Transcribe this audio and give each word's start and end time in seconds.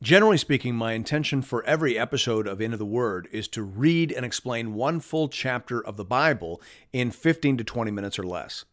Generally 0.00 0.38
speaking, 0.38 0.76
my 0.76 0.92
intention 0.92 1.42
for 1.42 1.64
every 1.64 1.98
episode 1.98 2.46
of 2.46 2.60
Into 2.60 2.76
the 2.76 2.86
Word 2.86 3.28
is 3.32 3.48
to 3.48 3.64
read 3.64 4.12
and 4.12 4.24
explain 4.24 4.74
one 4.74 5.00
full 5.00 5.28
chapter 5.28 5.84
of 5.84 5.96
the 5.96 6.04
Bible 6.04 6.62
in 6.92 7.10
15 7.10 7.56
to 7.56 7.64
20 7.64 7.90
minutes 7.90 8.16
or 8.16 8.22
less. 8.22 8.64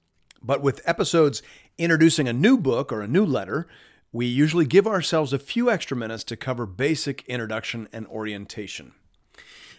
But 0.43 0.61
with 0.61 0.87
episodes 0.87 1.41
introducing 1.79 2.27
a 2.27 2.33
new 2.33 2.57
book 2.57 2.91
or 2.91 3.01
a 3.01 3.07
new 3.07 3.25
letter, 3.25 3.65
we 4.11 4.27
usually 4.27 4.67
give 4.67 4.85
ourselves 4.85 5.33
a 5.33 5.39
few 5.39 5.71
extra 5.71 5.97
minutes 5.97 6.23
to 6.25 6.37
cover 6.37 6.67
basic 6.67 7.25
introduction 7.25 7.87
and 7.91 8.05
orientation. 8.05 8.91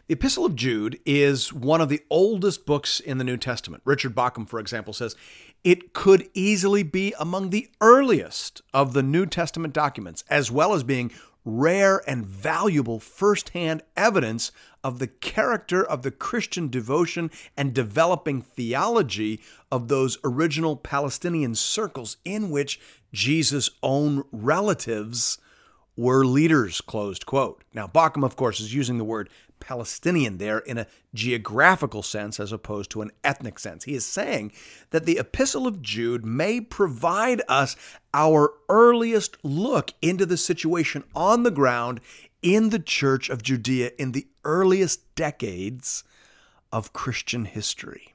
The 0.08 0.14
Epistle 0.14 0.46
of 0.46 0.56
Jude 0.56 0.98
is 1.06 1.52
one 1.52 1.80
of 1.80 1.88
the 1.88 2.02
oldest 2.10 2.66
books 2.66 2.98
in 2.98 3.18
the 3.18 3.24
New 3.24 3.36
Testament. 3.36 3.82
Richard 3.84 4.16
Bauckham, 4.16 4.48
for 4.48 4.58
example, 4.58 4.92
says 4.92 5.14
it 5.62 5.92
could 5.92 6.28
easily 6.34 6.82
be 6.82 7.14
among 7.18 7.50
the 7.50 7.68
earliest 7.80 8.62
of 8.74 8.92
the 8.92 9.02
New 9.02 9.26
Testament 9.26 9.74
documents, 9.74 10.24
as 10.28 10.50
well 10.50 10.74
as 10.74 10.82
being 10.82 11.12
rare 11.46 12.02
and 12.08 12.26
valuable 12.26 12.98
firsthand 12.98 13.80
evidence 13.96 14.50
of 14.82 14.98
the 14.98 15.06
character 15.06 15.82
of 15.82 16.02
the 16.02 16.10
Christian 16.10 16.68
devotion 16.68 17.30
and 17.56 17.72
developing 17.72 18.42
theology 18.42 19.40
of 19.70 19.88
those 19.88 20.18
original 20.24 20.76
Palestinian 20.76 21.54
circles 21.54 22.16
in 22.24 22.50
which 22.50 22.80
Jesus' 23.12 23.70
own 23.82 24.24
relatives 24.32 25.38
were 25.96 26.26
leaders, 26.26 26.80
closed 26.80 27.24
quote. 27.24 27.64
Now, 27.72 27.86
Bauckham, 27.86 28.24
of 28.24 28.36
course, 28.36 28.60
is 28.60 28.74
using 28.74 28.98
the 28.98 29.04
word 29.04 29.30
Palestinian 29.60 30.38
there 30.38 30.58
in 30.58 30.78
a 30.78 30.86
geographical 31.14 32.02
sense 32.02 32.38
as 32.38 32.52
opposed 32.52 32.90
to 32.90 33.02
an 33.02 33.10
ethnic 33.24 33.58
sense. 33.58 33.84
He 33.84 33.94
is 33.94 34.06
saying 34.06 34.52
that 34.90 35.06
the 35.06 35.18
Epistle 35.18 35.66
of 35.66 35.82
Jude 35.82 36.24
may 36.24 36.60
provide 36.60 37.42
us 37.48 37.76
our 38.14 38.54
earliest 38.68 39.36
look 39.42 39.92
into 40.00 40.26
the 40.26 40.36
situation 40.36 41.04
on 41.14 41.42
the 41.42 41.50
ground 41.50 42.00
in 42.42 42.70
the 42.70 42.78
church 42.78 43.28
of 43.28 43.42
Judea 43.42 43.92
in 43.98 44.12
the 44.12 44.26
earliest 44.44 45.14
decades 45.14 46.04
of 46.72 46.92
Christian 46.92 47.44
history. 47.44 48.14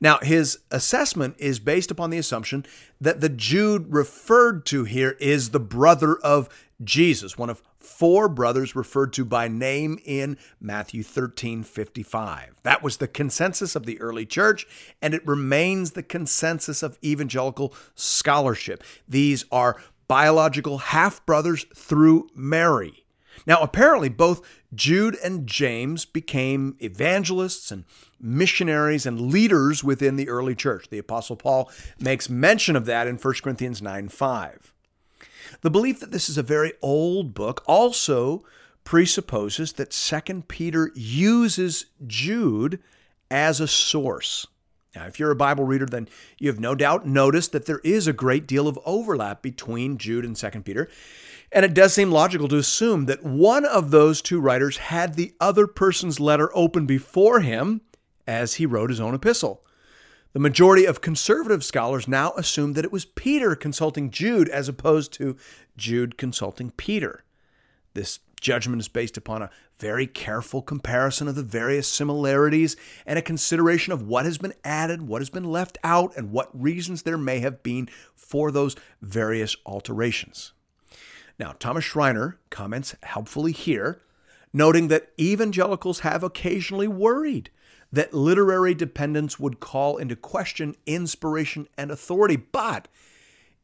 Now, 0.00 0.18
his 0.18 0.60
assessment 0.70 1.36
is 1.38 1.58
based 1.58 1.90
upon 1.90 2.10
the 2.10 2.18
assumption 2.18 2.64
that 3.00 3.20
the 3.20 3.28
Jude 3.28 3.92
referred 3.92 4.64
to 4.66 4.84
here 4.84 5.16
is 5.20 5.50
the 5.50 5.60
brother 5.60 6.16
of 6.16 6.48
Jesus, 6.84 7.38
one 7.38 7.50
of 7.50 7.62
four 7.78 8.28
brothers 8.28 8.76
referred 8.76 9.12
to 9.14 9.24
by 9.24 9.48
name 9.48 9.98
in 10.04 10.36
Matthew 10.60 11.02
13 11.02 11.62
55. 11.62 12.60
That 12.62 12.82
was 12.82 12.98
the 12.98 13.08
consensus 13.08 13.74
of 13.74 13.86
the 13.86 14.00
early 14.00 14.26
church, 14.26 14.66
and 15.00 15.14
it 15.14 15.26
remains 15.26 15.92
the 15.92 16.02
consensus 16.02 16.82
of 16.82 16.98
evangelical 17.02 17.74
scholarship. 17.94 18.84
These 19.08 19.44
are 19.50 19.80
biological 20.08 20.78
half 20.78 21.24
brothers 21.24 21.64
through 21.74 22.28
Mary. 22.34 23.06
Now, 23.46 23.60
apparently, 23.60 24.08
both 24.08 24.46
Jude 24.74 25.16
and 25.22 25.46
James 25.46 26.04
became 26.04 26.76
evangelists 26.80 27.70
and 27.70 27.84
missionaries 28.20 29.06
and 29.06 29.32
leaders 29.32 29.84
within 29.84 30.16
the 30.16 30.28
early 30.28 30.54
church. 30.54 30.88
The 30.88 30.98
Apostle 30.98 31.36
Paul 31.36 31.70
makes 31.98 32.30
mention 32.30 32.76
of 32.76 32.86
that 32.86 33.06
in 33.06 33.16
1 33.16 33.34
Corinthians 33.42 33.82
9 33.82 34.08
5. 34.08 34.72
The 35.60 35.70
belief 35.70 36.00
that 36.00 36.12
this 36.12 36.28
is 36.28 36.38
a 36.38 36.42
very 36.42 36.72
old 36.82 37.34
book 37.34 37.62
also 37.66 38.44
presupposes 38.84 39.72
that 39.74 39.90
2 39.90 40.42
Peter 40.48 40.92
uses 40.94 41.86
Jude 42.06 42.80
as 43.30 43.60
a 43.60 43.68
source. 43.68 44.46
Now, 44.94 45.06
if 45.06 45.18
you're 45.18 45.30
a 45.30 45.36
Bible 45.36 45.64
reader, 45.64 45.84
then 45.84 46.08
you 46.38 46.48
have 46.48 46.58
no 46.58 46.74
doubt 46.74 47.06
noticed 47.06 47.52
that 47.52 47.66
there 47.66 47.80
is 47.84 48.06
a 48.06 48.14
great 48.14 48.46
deal 48.46 48.66
of 48.66 48.78
overlap 48.86 49.42
between 49.42 49.98
Jude 49.98 50.24
and 50.24 50.34
2 50.34 50.62
Peter. 50.62 50.88
And 51.52 51.64
it 51.64 51.74
does 51.74 51.92
seem 51.92 52.10
logical 52.10 52.48
to 52.48 52.56
assume 52.56 53.04
that 53.06 53.22
one 53.22 53.66
of 53.66 53.90
those 53.90 54.22
two 54.22 54.40
writers 54.40 54.78
had 54.78 55.14
the 55.14 55.34
other 55.38 55.66
person's 55.66 56.18
letter 56.18 56.50
open 56.54 56.86
before 56.86 57.40
him 57.40 57.82
as 58.26 58.54
he 58.54 58.66
wrote 58.66 58.90
his 58.90 59.00
own 59.00 59.14
epistle. 59.14 59.65
The 60.36 60.40
majority 60.40 60.84
of 60.84 61.00
conservative 61.00 61.64
scholars 61.64 62.06
now 62.06 62.32
assume 62.32 62.74
that 62.74 62.84
it 62.84 62.92
was 62.92 63.06
Peter 63.06 63.56
consulting 63.56 64.10
Jude 64.10 64.50
as 64.50 64.68
opposed 64.68 65.10
to 65.14 65.34
Jude 65.78 66.18
consulting 66.18 66.72
Peter. 66.72 67.24
This 67.94 68.18
judgment 68.38 68.80
is 68.80 68.88
based 68.88 69.16
upon 69.16 69.40
a 69.40 69.48
very 69.78 70.06
careful 70.06 70.60
comparison 70.60 71.26
of 71.26 71.36
the 71.36 71.42
various 71.42 71.88
similarities 71.88 72.76
and 73.06 73.18
a 73.18 73.22
consideration 73.22 73.94
of 73.94 74.06
what 74.06 74.26
has 74.26 74.36
been 74.36 74.52
added, 74.62 75.08
what 75.08 75.22
has 75.22 75.30
been 75.30 75.50
left 75.50 75.78
out, 75.82 76.14
and 76.18 76.32
what 76.32 76.50
reasons 76.52 77.04
there 77.04 77.16
may 77.16 77.38
have 77.38 77.62
been 77.62 77.88
for 78.14 78.50
those 78.50 78.76
various 79.00 79.56
alterations. 79.64 80.52
Now, 81.38 81.54
Thomas 81.58 81.84
Schreiner 81.84 82.36
comments 82.50 82.94
helpfully 83.04 83.52
here, 83.52 84.02
noting 84.52 84.88
that 84.88 85.12
evangelicals 85.18 86.00
have 86.00 86.22
occasionally 86.22 86.88
worried 86.88 87.48
that 87.92 88.14
literary 88.14 88.74
dependence 88.74 89.38
would 89.38 89.60
call 89.60 89.96
into 89.96 90.16
question 90.16 90.76
inspiration 90.86 91.68
and 91.78 91.90
authority, 91.90 92.36
but 92.36 92.88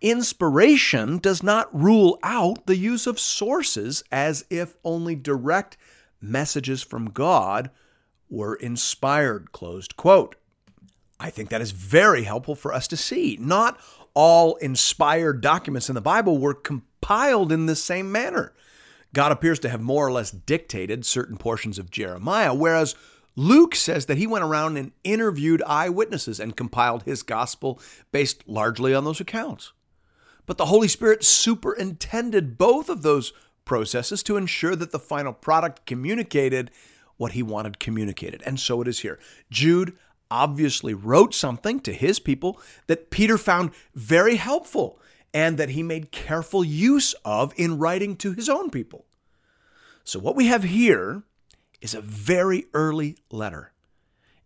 inspiration 0.00 1.19
does 1.19 1.43
not 1.43 1.75
rule 1.78 2.19
out 2.22 2.66
the 2.66 2.77
use 2.77 3.06
of 3.06 3.21
sources 3.21 4.03
as 4.11 4.44
if 4.50 4.77
only 4.84 5.15
direct 5.15 5.77
messages 6.21 6.82
from 6.82 7.11
God 7.11 7.71
were 8.28 8.55
inspired. 8.55 9.53
Closed 9.53 9.97
quote. 9.97 10.37
I 11.21 11.31
think 11.31 11.50
that 11.50 11.61
is 11.61 11.71
very 11.71 12.25
helpful 12.25 12.56
for 12.56 12.72
us 12.72 12.88
to 12.88 12.97
see. 12.97 13.38
Not 13.41 13.78
all 14.15 14.56
inspired 14.56 15.41
documents 15.41 15.88
in 15.88 15.94
the 15.94 16.00
Bible 16.00 16.38
were 16.38 16.55
compiled 16.55 17.53
in 17.53 17.66
the 17.66 17.77
same 17.77 18.11
manner. 18.11 18.53
God 19.12 19.31
appears 19.31 19.59
to 19.61 19.69
have 19.69 19.81
more 19.81 20.06
or 20.06 20.12
less 20.12 20.31
dictated 20.31 21.05
certain 21.05 21.37
portions 21.37 21.78
of 21.78 21.91
Jeremiah, 21.91 22.55
whereas 22.55 22.94
Luke 23.34 23.75
says 23.75 24.06
that 24.06 24.19
he 24.19 24.26
went 24.26 24.44
around 24.44 24.76
and 24.76 24.93
interviewed 25.04 25.62
eyewitnesses 25.66 26.38
and 26.38 26.56
compiled 26.56 27.04
his 27.04 27.22
gospel 27.22 27.81
based 28.10 28.47
largely 28.47 28.94
on 28.94 29.04
those 29.04 29.20
accounts. 29.20 29.72
But 30.44 30.59
the 30.59 30.66
Holy 30.66 30.88
Spirit 30.88 31.25
superintended 31.25 32.59
both 32.59 32.88
of 32.88 33.03
those 33.03 33.32
processes 33.65 34.22
to 34.25 34.37
ensure 34.37 34.76
that 34.76 34.91
the 34.91 34.98
final 34.98 35.32
product 35.32 35.87
communicated 35.87 36.70
what 37.16 37.32
he 37.32 37.43
wanted 37.43 37.78
communicated. 37.78 38.43
And 38.44 38.59
so 38.59 38.82
it 38.82 38.88
is 38.88 39.00
here. 39.00 39.19
Jude 39.50 39.97
obviously 40.31 40.94
wrote 40.94 41.34
something 41.34 41.78
to 41.81 41.93
his 41.93 42.19
people 42.19 42.60
that 42.87 43.10
Peter 43.10 43.38
found 43.38 43.70
very 43.94 44.37
helpful 44.37 44.99
and 45.32 45.59
that 45.59 45.70
he 45.70 45.82
made 45.82 46.10
careful 46.10 46.64
use 46.64 47.14
of 47.25 47.53
in 47.56 47.78
writing 47.78 48.16
to 48.16 48.32
his 48.32 48.49
own 48.49 48.70
people. 48.70 49.06
So, 50.04 50.19
what 50.19 50.34
we 50.34 50.47
have 50.47 50.64
here 50.64 51.22
is 51.82 51.94
a 51.94 52.00
very 52.00 52.66
early 52.72 53.16
letter. 53.31 53.72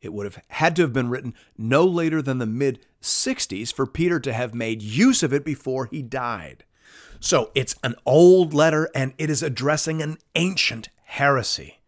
It 0.01 0.13
would 0.13 0.25
have 0.25 0.43
had 0.49 0.75
to 0.77 0.83
have 0.83 0.93
been 0.93 1.11
written 1.11 1.35
no 1.57 1.85
later 1.85 2.21
than 2.21 2.39
the 2.39 2.47
mid 2.47 2.81
60s 3.01 3.73
for 3.73 3.87
Peter 3.87 4.19
to 4.21 4.33
have 4.33 4.55
made 4.55 4.83
use 4.83 5.23
of 5.23 5.33
it 5.33 5.45
before 5.45 5.87
he 5.87 6.03
died. 6.03 6.65
So 7.21 7.51
it's 7.55 7.77
an 7.83 7.95
old 8.05 8.53
letter 8.53 8.91
and 8.95 9.15
it 9.19 9.31
is 9.31 9.43
addressing 9.43 10.03
an 10.03 10.19
ancient 10.35 10.89
heresy, 11.05 11.81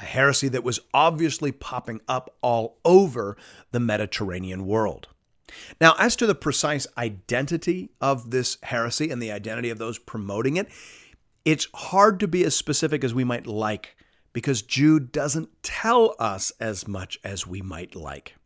a 0.00 0.04
heresy 0.04 0.48
that 0.48 0.64
was 0.64 0.80
obviously 0.92 1.52
popping 1.52 2.00
up 2.08 2.34
all 2.40 2.78
over 2.84 3.36
the 3.70 3.80
Mediterranean 3.80 4.66
world. 4.66 5.08
Now, 5.80 5.94
as 5.98 6.16
to 6.16 6.26
the 6.26 6.34
precise 6.34 6.86
identity 6.96 7.90
of 8.00 8.30
this 8.30 8.58
heresy 8.62 9.10
and 9.10 9.20
the 9.20 9.32
identity 9.32 9.70
of 9.70 9.78
those 9.78 9.98
promoting 9.98 10.56
it, 10.56 10.68
it's 11.44 11.68
hard 11.74 12.20
to 12.20 12.28
be 12.28 12.44
as 12.44 12.56
specific 12.56 13.04
as 13.04 13.12
we 13.12 13.24
might 13.24 13.46
like 13.46 13.96
because 14.32 14.62
Jude 14.62 15.12
doesn't 15.12 15.62
tell 15.62 16.14
us 16.18 16.52
as 16.58 16.88
much 16.88 17.18
as 17.22 17.46
we 17.46 17.60
might 17.60 17.94
like. 17.94 18.36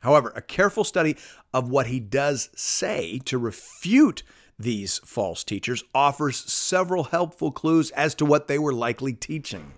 However, 0.00 0.32
a 0.34 0.42
careful 0.42 0.84
study 0.84 1.16
of 1.52 1.70
what 1.70 1.88
he 1.88 2.00
does 2.00 2.50
say 2.54 3.20
to 3.24 3.38
refute 3.38 4.22
these 4.58 4.98
false 4.98 5.44
teachers 5.44 5.84
offers 5.94 6.36
several 6.36 7.04
helpful 7.04 7.50
clues 7.50 7.90
as 7.90 8.14
to 8.14 8.24
what 8.24 8.48
they 8.48 8.58
were 8.58 8.72
likely 8.72 9.12
teaching. 9.12 9.72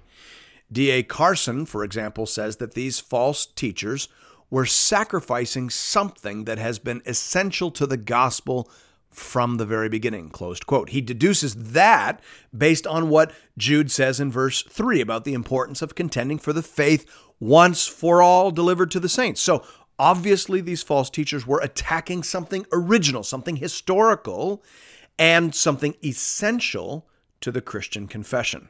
D.A. 0.71 1.03
Carson, 1.03 1.67
for 1.67 1.83
example, 1.83 2.27
says 2.27 2.57
that 2.57 2.75
these 2.75 3.01
false 3.01 3.47
teachers 3.47 4.09
were 4.51 4.67
sacrificing 4.67 5.71
something 5.71 6.45
that 6.45 6.59
has 6.59 6.79
been 6.79 7.03
essential 7.07 7.71
to 7.71 7.87
the 7.87 7.97
gospel 7.97 8.71
from 9.11 9.57
the 9.57 9.67
very 9.67 9.89
beginning. 9.89 10.31
Closed 10.31 10.67
quote. 10.67 10.91
He 10.91 11.01
deduces 11.01 11.55
that 11.73 12.21
based 12.57 12.87
on 12.87 13.09
what 13.09 13.33
Jude 13.57 13.91
says 13.91 14.21
in 14.21 14.31
verse 14.31 14.63
3 14.63 15.01
about 15.01 15.25
the 15.25 15.35
importance 15.35 15.83
of 15.83 15.95
contending 15.95 16.39
for 16.39 16.53
the 16.53 16.63
faith 16.63 17.05
once 17.41 17.87
for 17.87 18.23
all 18.23 18.51
delivered 18.51 18.91
to 18.93 19.01
the 19.01 19.09
saints. 19.09 19.41
So 19.41 19.65
obviously, 19.99 20.61
these 20.61 20.83
false 20.83 21.11
teachers 21.11 21.47
were 21.47 21.61
attacking 21.61 22.23
something 22.23 22.67
original, 22.73 23.23
something 23.23 23.57
historical, 23.57 24.63
and 25.19 25.55
something 25.55 25.95
essential 26.05 27.09
to 27.41 27.51
the 27.51 27.61
Christian 27.61 28.07
confession. 28.07 28.69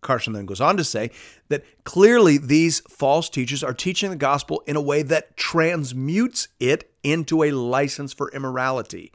Carson 0.00 0.32
then 0.32 0.46
goes 0.46 0.60
on 0.60 0.76
to 0.76 0.84
say 0.84 1.10
that 1.48 1.64
clearly 1.84 2.38
these 2.38 2.80
false 2.80 3.28
teachers 3.28 3.62
are 3.62 3.74
teaching 3.74 4.10
the 4.10 4.16
gospel 4.16 4.62
in 4.66 4.76
a 4.76 4.80
way 4.80 5.02
that 5.02 5.36
transmutes 5.36 6.48
it 6.58 6.90
into 7.02 7.42
a 7.42 7.50
license 7.50 8.12
for 8.12 8.30
immorality. 8.30 9.12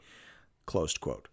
Closed 0.66 1.00
quote. 1.00 1.28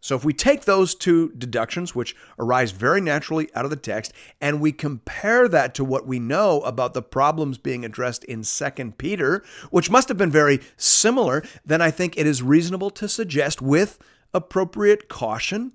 So 0.00 0.14
if 0.14 0.24
we 0.24 0.32
take 0.32 0.64
those 0.64 0.94
two 0.94 1.32
deductions, 1.32 1.94
which 1.94 2.14
arise 2.38 2.70
very 2.70 3.00
naturally 3.00 3.48
out 3.54 3.64
of 3.64 3.70
the 3.70 3.76
text, 3.76 4.12
and 4.40 4.60
we 4.60 4.70
compare 4.70 5.48
that 5.48 5.74
to 5.74 5.84
what 5.84 6.06
we 6.06 6.20
know 6.20 6.60
about 6.60 6.94
the 6.94 7.02
problems 7.02 7.58
being 7.58 7.84
addressed 7.84 8.22
in 8.24 8.42
2 8.42 8.92
Peter, 8.96 9.42
which 9.70 9.90
must 9.90 10.08
have 10.08 10.16
been 10.16 10.30
very 10.30 10.60
similar, 10.76 11.42
then 11.64 11.82
I 11.82 11.90
think 11.90 12.16
it 12.16 12.26
is 12.26 12.42
reasonable 12.42 12.90
to 12.90 13.08
suggest 13.08 13.60
with 13.60 13.98
appropriate 14.32 15.08
caution 15.08 15.72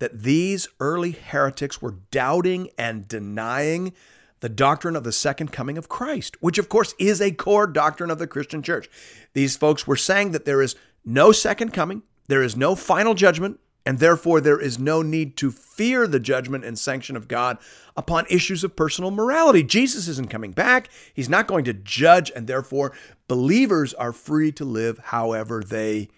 that 0.00 0.22
these 0.22 0.66
early 0.80 1.12
heretics 1.12 1.80
were 1.80 1.98
doubting 2.10 2.70
and 2.76 3.06
denying 3.06 3.92
the 4.40 4.48
doctrine 4.48 4.96
of 4.96 5.04
the 5.04 5.12
second 5.12 5.52
coming 5.52 5.78
of 5.78 5.88
Christ, 5.88 6.36
which 6.42 6.58
of 6.58 6.68
course 6.68 6.94
is 6.98 7.20
a 7.20 7.30
core 7.30 7.66
doctrine 7.66 8.10
of 8.10 8.18
the 8.18 8.26
Christian 8.26 8.62
church. 8.62 8.90
These 9.32 9.56
folks 9.56 9.86
were 9.86 9.96
saying 9.96 10.32
that 10.32 10.44
there 10.44 10.60
is 10.60 10.76
no 11.04 11.32
second 11.32 11.72
coming, 11.72 12.02
there 12.28 12.42
is 12.42 12.56
no 12.56 12.74
final 12.74 13.14
judgment, 13.14 13.60
and 13.86 13.98
therefore 13.98 14.40
there 14.40 14.58
is 14.58 14.78
no 14.78 15.02
need 15.02 15.36
to 15.36 15.50
fear 15.50 16.06
the 16.06 16.20
judgment 16.20 16.64
and 16.64 16.78
sanction 16.78 17.16
of 17.16 17.28
God 17.28 17.58
upon 17.96 18.24
issues 18.30 18.64
of 18.64 18.76
personal 18.76 19.10
morality. 19.10 19.62
Jesus 19.62 20.08
isn't 20.08 20.30
coming 20.30 20.52
back, 20.52 20.88
He's 21.12 21.28
not 21.28 21.46
going 21.46 21.64
to 21.64 21.74
judge, 21.74 22.32
and 22.34 22.46
therefore 22.46 22.92
believers 23.28 23.92
are 23.94 24.12
free 24.12 24.52
to 24.52 24.64
live 24.64 24.98
however 24.98 25.62
they 25.62 26.08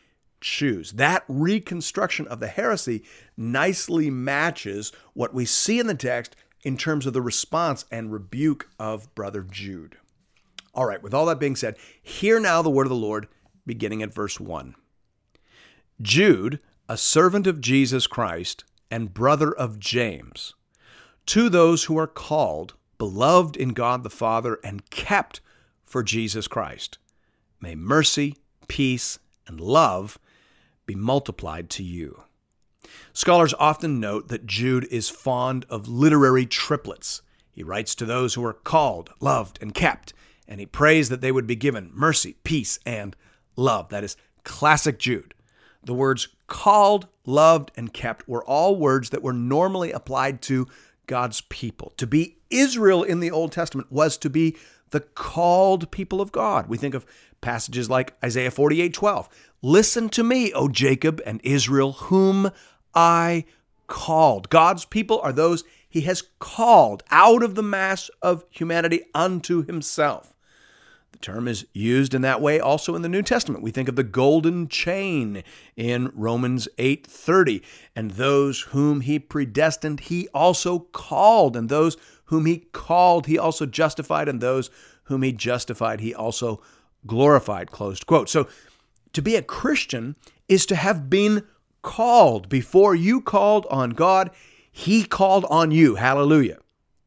choose. 0.40 0.92
That 0.92 1.24
reconstruction 1.28 2.28
of 2.28 2.40
the 2.40 2.46
heresy 2.46 3.02
nicely 3.36 4.10
matches 4.10 4.92
what 5.14 5.34
we 5.34 5.44
see 5.44 5.80
in 5.80 5.86
the 5.86 5.94
text 5.94 6.36
in 6.62 6.76
terms 6.76 7.06
of 7.06 7.12
the 7.12 7.22
response 7.22 7.84
and 7.90 8.12
rebuke 8.12 8.68
of 8.78 9.12
Brother 9.14 9.42
Jude. 9.42 9.96
All 10.74 10.86
right, 10.86 11.02
with 11.02 11.14
all 11.14 11.26
that 11.26 11.40
being 11.40 11.56
said, 11.56 11.76
hear 12.02 12.38
now 12.38 12.60
the 12.60 12.70
word 12.70 12.86
of 12.86 12.90
the 12.90 12.96
Lord 12.96 13.28
beginning 13.66 14.02
at 14.02 14.14
verse 14.14 14.38
1. 14.38 14.74
Jude, 16.00 16.60
a 16.88 16.96
servant 16.96 17.46
of 17.46 17.60
Jesus 17.60 18.06
Christ 18.06 18.64
and 18.90 19.14
brother 19.14 19.52
of 19.52 19.80
James, 19.80 20.54
to 21.26 21.48
those 21.48 21.84
who 21.84 21.98
are 21.98 22.06
called, 22.06 22.74
beloved 22.98 23.56
in 23.56 23.70
God 23.70 24.04
the 24.04 24.10
Father, 24.10 24.60
and 24.62 24.88
kept 24.90 25.40
for 25.84 26.02
Jesus 26.02 26.46
Christ, 26.46 26.98
may 27.60 27.74
mercy, 27.74 28.36
peace, 28.68 29.18
and 29.46 29.60
love 29.60 30.18
be 30.86 30.94
multiplied 30.94 31.68
to 31.70 31.82
you. 31.82 32.22
Scholars 33.12 33.54
often 33.58 33.98
note 33.98 34.28
that 34.28 34.46
Jude 34.46 34.86
is 34.90 35.08
fond 35.08 35.66
of 35.68 35.88
literary 35.88 36.46
triplets. 36.46 37.22
He 37.50 37.62
writes 37.62 37.94
to 37.96 38.04
those 38.04 38.34
who 38.34 38.44
are 38.44 38.52
called, 38.52 39.10
loved, 39.20 39.58
and 39.60 39.74
kept, 39.74 40.12
and 40.46 40.60
he 40.60 40.66
prays 40.66 41.08
that 41.08 41.20
they 41.20 41.32
would 41.32 41.46
be 41.46 41.56
given 41.56 41.90
mercy, 41.92 42.36
peace, 42.44 42.78
and 42.86 43.16
love. 43.56 43.88
That 43.88 44.04
is 44.04 44.16
classic 44.44 44.98
Jude. 44.98 45.34
The 45.82 45.94
words 45.94 46.28
called, 46.46 47.06
loved, 47.24 47.70
and 47.76 47.92
kept 47.92 48.28
were 48.28 48.44
all 48.44 48.76
words 48.76 49.10
that 49.10 49.22
were 49.22 49.32
normally 49.32 49.92
applied 49.92 50.42
to 50.42 50.66
God's 51.06 51.40
people. 51.42 51.92
To 51.96 52.06
be 52.06 52.38
Israel 52.50 53.02
in 53.02 53.20
the 53.20 53.30
Old 53.30 53.52
Testament 53.52 53.90
was 53.90 54.16
to 54.18 54.30
be 54.30 54.56
the 54.90 55.00
called 55.00 55.90
people 55.90 56.20
of 56.20 56.32
God. 56.32 56.68
We 56.68 56.76
think 56.76 56.94
of 56.94 57.06
passages 57.40 57.90
like 57.90 58.14
Isaiah 58.24 58.50
48 58.50 58.94
12. 58.94 59.28
Listen 59.62 60.08
to 60.10 60.22
me, 60.22 60.52
O 60.52 60.68
Jacob 60.68 61.20
and 61.26 61.40
Israel, 61.42 61.92
whom 61.92 62.50
I 62.94 63.44
called. 63.86 64.48
God's 64.48 64.84
people 64.84 65.20
are 65.20 65.32
those 65.32 65.64
he 65.88 66.02
has 66.02 66.22
called 66.38 67.02
out 67.10 67.42
of 67.42 67.54
the 67.54 67.62
mass 67.62 68.10
of 68.20 68.44
humanity 68.50 69.02
unto 69.14 69.64
himself. 69.64 70.34
The 71.16 71.32
term 71.32 71.48
is 71.48 71.64
used 71.72 72.12
in 72.12 72.20
that 72.22 72.42
way 72.42 72.60
also 72.60 72.94
in 72.94 73.00
the 73.00 73.08
New 73.08 73.22
Testament. 73.22 73.62
We 73.62 73.70
think 73.70 73.88
of 73.88 73.96
the 73.96 74.02
golden 74.02 74.68
chain 74.68 75.44
in 75.74 76.12
Romans 76.14 76.68
8:30, 76.76 77.62
and 77.94 78.10
those 78.12 78.60
whom 78.72 79.00
he 79.00 79.18
predestined 79.18 80.00
he 80.00 80.28
also 80.34 80.80
called, 80.80 81.56
and 81.56 81.70
those 81.70 81.96
whom 82.26 82.44
he 82.44 82.66
called 82.72 83.24
he 83.26 83.38
also 83.38 83.64
justified, 83.64 84.28
and 84.28 84.42
those 84.42 84.68
whom 85.04 85.22
he 85.22 85.32
justified 85.32 86.00
he 86.00 86.14
also 86.14 86.60
glorified. 87.06 87.70
Closed 87.70 88.06
quote. 88.06 88.28
So 88.28 88.46
to 89.14 89.22
be 89.22 89.36
a 89.36 89.42
Christian 89.42 90.16
is 90.50 90.66
to 90.66 90.76
have 90.76 91.08
been 91.08 91.44
called. 91.80 92.50
Before 92.50 92.94
you 92.94 93.22
called 93.22 93.66
on 93.70 93.90
God, 93.90 94.30
he 94.70 95.02
called 95.02 95.46
on 95.48 95.70
you. 95.70 95.94
Hallelujah. 95.94 96.58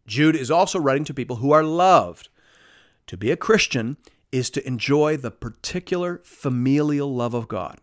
Jude 0.08 0.36
is 0.36 0.50
also 0.50 0.80
writing 0.80 1.04
to 1.04 1.14
people 1.14 1.36
who 1.36 1.52
are 1.52 1.64
loved. 1.64 2.29
To 3.10 3.18
be 3.18 3.32
a 3.32 3.38
Christian 3.38 3.98
is 4.32 4.52
to 4.52 4.68
enjoy 4.68 5.18
the 5.18 5.32
particular 5.32 6.22
familial 6.24 7.12
love 7.12 7.34
of 7.34 7.48
God. 7.48 7.80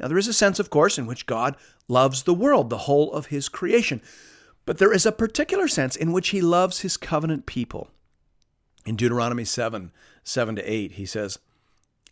Now, 0.00 0.08
there 0.08 0.18
is 0.18 0.26
a 0.26 0.32
sense, 0.32 0.58
of 0.58 0.68
course, 0.68 0.98
in 0.98 1.06
which 1.06 1.26
God 1.26 1.56
loves 1.86 2.24
the 2.24 2.34
world, 2.34 2.70
the 2.70 2.78
whole 2.78 3.12
of 3.12 3.26
his 3.26 3.48
creation. 3.48 4.02
But 4.66 4.78
there 4.78 4.92
is 4.92 5.06
a 5.06 5.12
particular 5.12 5.68
sense 5.68 5.94
in 5.94 6.10
which 6.10 6.30
he 6.30 6.40
loves 6.40 6.80
his 6.80 6.96
covenant 6.96 7.46
people. 7.46 7.88
In 8.84 8.96
Deuteronomy 8.96 9.44
7 9.44 9.92
7 10.24 10.56
to 10.56 10.62
8, 10.68 10.92
he 10.92 11.06
says, 11.06 11.38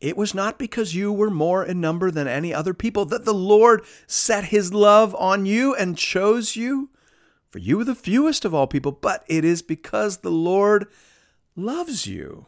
It 0.00 0.16
was 0.16 0.32
not 0.32 0.56
because 0.56 0.94
you 0.94 1.12
were 1.12 1.30
more 1.30 1.64
in 1.64 1.80
number 1.80 2.12
than 2.12 2.28
any 2.28 2.54
other 2.54 2.74
people 2.74 3.04
that 3.06 3.24
the 3.24 3.34
Lord 3.34 3.82
set 4.06 4.44
his 4.44 4.72
love 4.72 5.16
on 5.16 5.46
you 5.46 5.74
and 5.74 5.98
chose 5.98 6.54
you, 6.54 6.90
for 7.50 7.58
you 7.58 7.78
were 7.78 7.84
the 7.84 7.96
fewest 7.96 8.44
of 8.44 8.54
all 8.54 8.68
people, 8.68 8.92
but 8.92 9.24
it 9.26 9.44
is 9.44 9.62
because 9.62 10.18
the 10.18 10.30
Lord 10.30 10.86
loves 11.56 12.06
you 12.06 12.46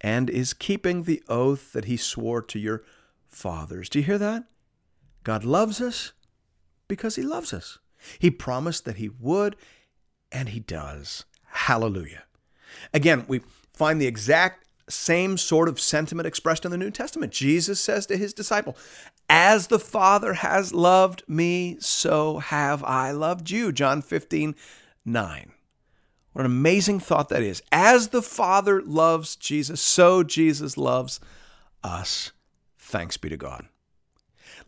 and 0.00 0.28
is 0.28 0.54
keeping 0.54 1.02
the 1.02 1.22
oath 1.28 1.72
that 1.72 1.86
he 1.86 1.96
swore 1.96 2.42
to 2.42 2.58
your 2.58 2.82
fathers. 3.28 3.88
Do 3.88 3.98
you 3.98 4.04
hear 4.04 4.18
that? 4.18 4.44
God 5.24 5.44
loves 5.44 5.80
us 5.80 6.12
because 6.88 7.16
he 7.16 7.22
loves 7.22 7.52
us. 7.52 7.78
He 8.18 8.30
promised 8.30 8.84
that 8.84 8.96
he 8.96 9.08
would, 9.08 9.56
and 10.30 10.50
he 10.50 10.60
does. 10.60 11.24
Hallelujah. 11.46 12.24
Again, 12.92 13.24
we 13.26 13.40
find 13.72 14.00
the 14.00 14.06
exact 14.06 14.66
same 14.88 15.36
sort 15.36 15.68
of 15.68 15.80
sentiment 15.80 16.26
expressed 16.26 16.64
in 16.64 16.70
the 16.70 16.76
New 16.76 16.90
Testament. 16.90 17.32
Jesus 17.32 17.80
says 17.80 18.06
to 18.06 18.16
his 18.16 18.32
disciple, 18.32 18.76
As 19.28 19.66
the 19.66 19.80
Father 19.80 20.34
has 20.34 20.72
loved 20.72 21.24
me, 21.26 21.76
so 21.80 22.38
have 22.38 22.84
I 22.84 23.10
loved 23.10 23.50
you. 23.50 23.72
John 23.72 24.02
15, 24.02 24.54
9. 25.04 25.52
What 26.36 26.44
an 26.44 26.52
amazing 26.52 27.00
thought 27.00 27.30
that 27.30 27.42
is. 27.42 27.62
As 27.72 28.08
the 28.08 28.20
Father 28.20 28.82
loves 28.82 29.36
Jesus, 29.36 29.80
so 29.80 30.22
Jesus 30.22 30.76
loves 30.76 31.18
us. 31.82 32.32
Thanks 32.76 33.16
be 33.16 33.30
to 33.30 33.38
God. 33.38 33.64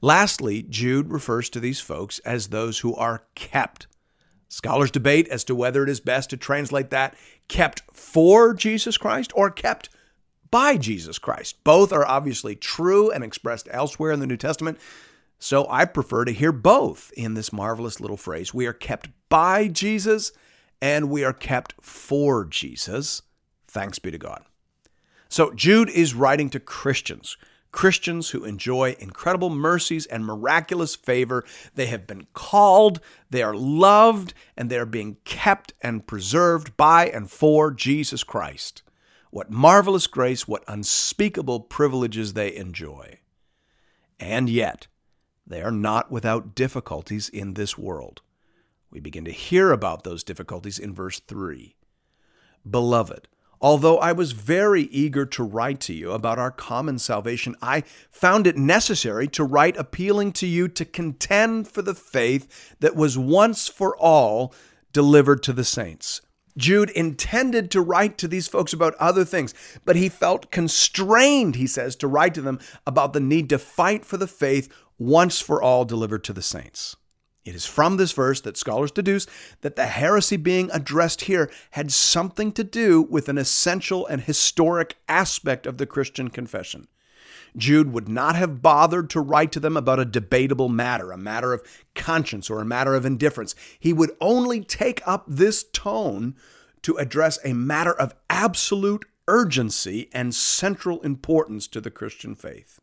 Lastly, 0.00 0.62
Jude 0.62 1.12
refers 1.12 1.50
to 1.50 1.60
these 1.60 1.78
folks 1.78 2.20
as 2.20 2.48
those 2.48 2.78
who 2.78 2.94
are 2.94 3.24
kept. 3.34 3.86
Scholars 4.48 4.90
debate 4.90 5.28
as 5.28 5.44
to 5.44 5.54
whether 5.54 5.82
it 5.82 5.90
is 5.90 6.00
best 6.00 6.30
to 6.30 6.38
translate 6.38 6.88
that 6.88 7.14
kept 7.48 7.82
for 7.92 8.54
Jesus 8.54 8.96
Christ 8.96 9.30
or 9.34 9.50
kept 9.50 9.90
by 10.50 10.78
Jesus 10.78 11.18
Christ. 11.18 11.62
Both 11.64 11.92
are 11.92 12.06
obviously 12.06 12.56
true 12.56 13.10
and 13.10 13.22
expressed 13.22 13.68
elsewhere 13.70 14.12
in 14.12 14.20
the 14.20 14.26
New 14.26 14.38
Testament. 14.38 14.78
So 15.38 15.66
I 15.68 15.84
prefer 15.84 16.24
to 16.24 16.32
hear 16.32 16.50
both 16.50 17.12
in 17.14 17.34
this 17.34 17.52
marvelous 17.52 18.00
little 18.00 18.16
phrase. 18.16 18.54
We 18.54 18.64
are 18.64 18.72
kept 18.72 19.10
by 19.28 19.68
Jesus 19.68 20.32
and 20.80 21.10
we 21.10 21.24
are 21.24 21.32
kept 21.32 21.74
for 21.80 22.44
Jesus. 22.44 23.22
Thanks 23.66 23.98
be 23.98 24.10
to 24.10 24.18
God. 24.18 24.44
So 25.28 25.52
Jude 25.52 25.90
is 25.90 26.14
writing 26.14 26.50
to 26.50 26.60
Christians 26.60 27.36
Christians 27.70 28.30
who 28.30 28.44
enjoy 28.44 28.96
incredible 28.98 29.50
mercies 29.50 30.06
and 30.06 30.24
miraculous 30.24 30.94
favor. 30.94 31.44
They 31.74 31.86
have 31.86 32.06
been 32.06 32.26
called, 32.32 33.00
they 33.30 33.42
are 33.42 33.54
loved, 33.54 34.34
and 34.56 34.70
they 34.70 34.78
are 34.78 34.86
being 34.86 35.18
kept 35.24 35.74
and 35.80 36.06
preserved 36.06 36.76
by 36.76 37.08
and 37.08 37.30
for 37.30 37.70
Jesus 37.70 38.24
Christ. 38.24 38.82
What 39.30 39.50
marvelous 39.50 40.06
grace, 40.06 40.48
what 40.48 40.64
unspeakable 40.66 41.60
privileges 41.60 42.32
they 42.32 42.54
enjoy. 42.56 43.18
And 44.18 44.48
yet, 44.48 44.86
they 45.46 45.62
are 45.62 45.70
not 45.70 46.10
without 46.10 46.54
difficulties 46.54 47.28
in 47.28 47.54
this 47.54 47.76
world. 47.76 48.22
We 48.90 49.00
begin 49.00 49.24
to 49.26 49.32
hear 49.32 49.72
about 49.72 50.04
those 50.04 50.24
difficulties 50.24 50.78
in 50.78 50.94
verse 50.94 51.20
3. 51.20 51.76
Beloved, 52.68 53.28
Although 53.60 53.98
I 53.98 54.12
was 54.12 54.32
very 54.32 54.82
eager 54.82 55.26
to 55.26 55.42
write 55.42 55.80
to 55.80 55.92
you 55.92 56.12
about 56.12 56.38
our 56.38 56.52
common 56.52 56.98
salvation, 56.98 57.56
I 57.60 57.82
found 58.10 58.46
it 58.46 58.56
necessary 58.56 59.26
to 59.28 59.42
write 59.42 59.76
appealing 59.76 60.32
to 60.34 60.46
you 60.46 60.68
to 60.68 60.84
contend 60.84 61.66
for 61.66 61.82
the 61.82 61.94
faith 61.94 62.76
that 62.78 62.94
was 62.94 63.18
once 63.18 63.66
for 63.66 63.96
all 63.96 64.54
delivered 64.92 65.42
to 65.44 65.52
the 65.52 65.64
saints. 65.64 66.20
Jude 66.56 66.90
intended 66.90 67.70
to 67.70 67.80
write 67.80 68.18
to 68.18 68.28
these 68.28 68.48
folks 68.48 68.72
about 68.72 68.94
other 68.94 69.24
things, 69.24 69.54
but 69.84 69.96
he 69.96 70.08
felt 70.08 70.50
constrained, 70.50 71.56
he 71.56 71.66
says, 71.66 71.94
to 71.96 72.08
write 72.08 72.34
to 72.34 72.40
them 72.40 72.58
about 72.86 73.12
the 73.12 73.20
need 73.20 73.48
to 73.48 73.58
fight 73.58 74.04
for 74.04 74.16
the 74.16 74.26
faith 74.26 74.72
once 74.98 75.40
for 75.40 75.62
all 75.62 75.84
delivered 75.84 76.24
to 76.24 76.32
the 76.32 76.42
saints. 76.42 76.96
It 77.48 77.54
is 77.54 77.64
from 77.64 77.96
this 77.96 78.12
verse 78.12 78.42
that 78.42 78.58
scholars 78.58 78.90
deduce 78.90 79.26
that 79.62 79.74
the 79.74 79.86
heresy 79.86 80.36
being 80.36 80.68
addressed 80.70 81.22
here 81.22 81.50
had 81.70 81.90
something 81.90 82.52
to 82.52 82.62
do 82.62 83.00
with 83.00 83.30
an 83.30 83.38
essential 83.38 84.06
and 84.06 84.20
historic 84.20 84.96
aspect 85.08 85.66
of 85.66 85.78
the 85.78 85.86
Christian 85.86 86.28
confession. 86.28 86.88
Jude 87.56 87.90
would 87.90 88.06
not 88.06 88.36
have 88.36 88.60
bothered 88.60 89.08
to 89.10 89.22
write 89.22 89.50
to 89.52 89.60
them 89.60 89.78
about 89.78 89.98
a 89.98 90.04
debatable 90.04 90.68
matter, 90.68 91.10
a 91.10 91.16
matter 91.16 91.54
of 91.54 91.62
conscience 91.94 92.50
or 92.50 92.60
a 92.60 92.66
matter 92.66 92.94
of 92.94 93.06
indifference. 93.06 93.54
He 93.80 93.94
would 93.94 94.10
only 94.20 94.62
take 94.62 95.00
up 95.08 95.24
this 95.26 95.64
tone 95.72 96.36
to 96.82 96.98
address 96.98 97.38
a 97.44 97.54
matter 97.54 97.98
of 97.98 98.14
absolute 98.28 99.06
urgency 99.26 100.10
and 100.12 100.34
central 100.34 101.00
importance 101.00 101.66
to 101.68 101.80
the 101.80 101.90
Christian 101.90 102.34
faith. 102.34 102.78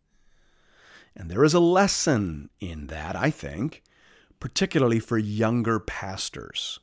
And 1.16 1.30
there 1.30 1.44
is 1.44 1.54
a 1.54 1.60
lesson 1.60 2.50
in 2.60 2.88
that, 2.88 3.16
I 3.16 3.30
think 3.30 3.84
particularly 4.46 5.00
for 5.00 5.18
younger 5.18 5.80
pastors. 5.80 6.80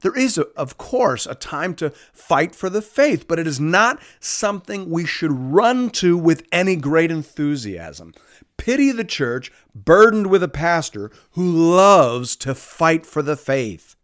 There 0.00 0.16
is, 0.16 0.38
of 0.38 0.78
course, 0.78 1.26
a 1.26 1.34
time 1.34 1.74
to 1.74 1.90
fight 1.90 2.54
for 2.54 2.70
the 2.70 2.80
faith, 2.80 3.28
but 3.28 3.38
it 3.38 3.46
is 3.46 3.60
not 3.60 4.00
something 4.18 4.88
we 4.88 5.04
should 5.04 5.30
run 5.30 5.90
to 5.90 6.16
with 6.16 6.46
any 6.50 6.74
great 6.74 7.10
enthusiasm. 7.10 8.14
Pity 8.56 8.92
the 8.92 9.04
church 9.04 9.52
burdened 9.74 10.28
with 10.28 10.42
a 10.42 10.48
pastor 10.48 11.10
who 11.32 11.74
loves 11.76 12.34
to 12.36 12.54
fight 12.54 13.04
for 13.04 13.20
the 13.20 13.36
faith. 13.36 13.94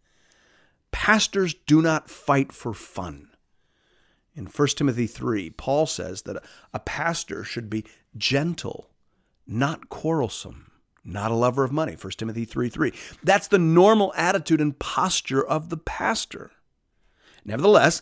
Pastors 0.91 1.55
do 1.65 1.81
not 1.81 2.11
fight 2.11 2.51
for 2.51 2.75
fun. 2.75 3.29
In 4.35 4.45
1 4.45 4.67
Timothy 4.67 5.07
3, 5.07 5.49
Paul 5.49 5.87
says 5.87 6.21
that 6.21 6.43
a 6.75 6.79
pastor 6.79 7.43
should 7.43 7.71
be 7.71 7.85
gentle, 8.15 8.91
not 9.47 9.89
quarrelsome 9.89 10.69
not 11.05 11.31
a 11.31 11.35
lover 11.35 11.63
of 11.63 11.71
money 11.71 11.95
1 11.99 12.11
timothy 12.17 12.45
3 12.45 12.69
3 12.69 12.93
that's 13.23 13.47
the 13.47 13.59
normal 13.59 14.13
attitude 14.15 14.61
and 14.61 14.79
posture 14.79 15.43
of 15.43 15.69
the 15.69 15.77
pastor. 15.77 16.51
Nevertheless 17.45 18.01